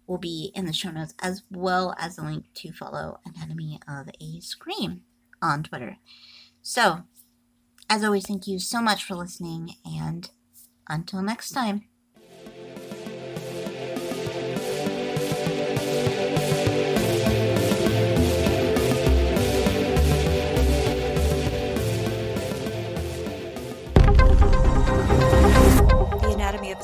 will 0.07 0.19
be 0.19 0.51
in 0.55 0.67
the 0.67 0.73
show 0.73 0.91
notes 0.91 1.15
as 1.23 1.43
well 1.51 1.95
as 1.99 2.17
the 2.17 2.23
link 2.23 2.47
to 2.55 2.73
follow 2.73 3.19
Anatomy 3.25 3.81
of 3.89 4.09
a 4.21 4.41
Scream 4.41 5.03
on 5.41 5.63
Twitter. 5.63 5.99
So, 6.61 7.05
as 7.89 8.03
always, 8.03 8.27
thank 8.27 8.47
you 8.47 8.59
so 8.59 8.81
much 8.81 9.05
for 9.05 9.15
listening, 9.15 9.75
and 9.85 10.31
until 10.89 11.23
next 11.23 11.51
time. 11.51 11.85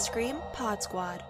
Scream 0.01 0.37
Pod 0.55 0.83
Squad. 0.83 1.23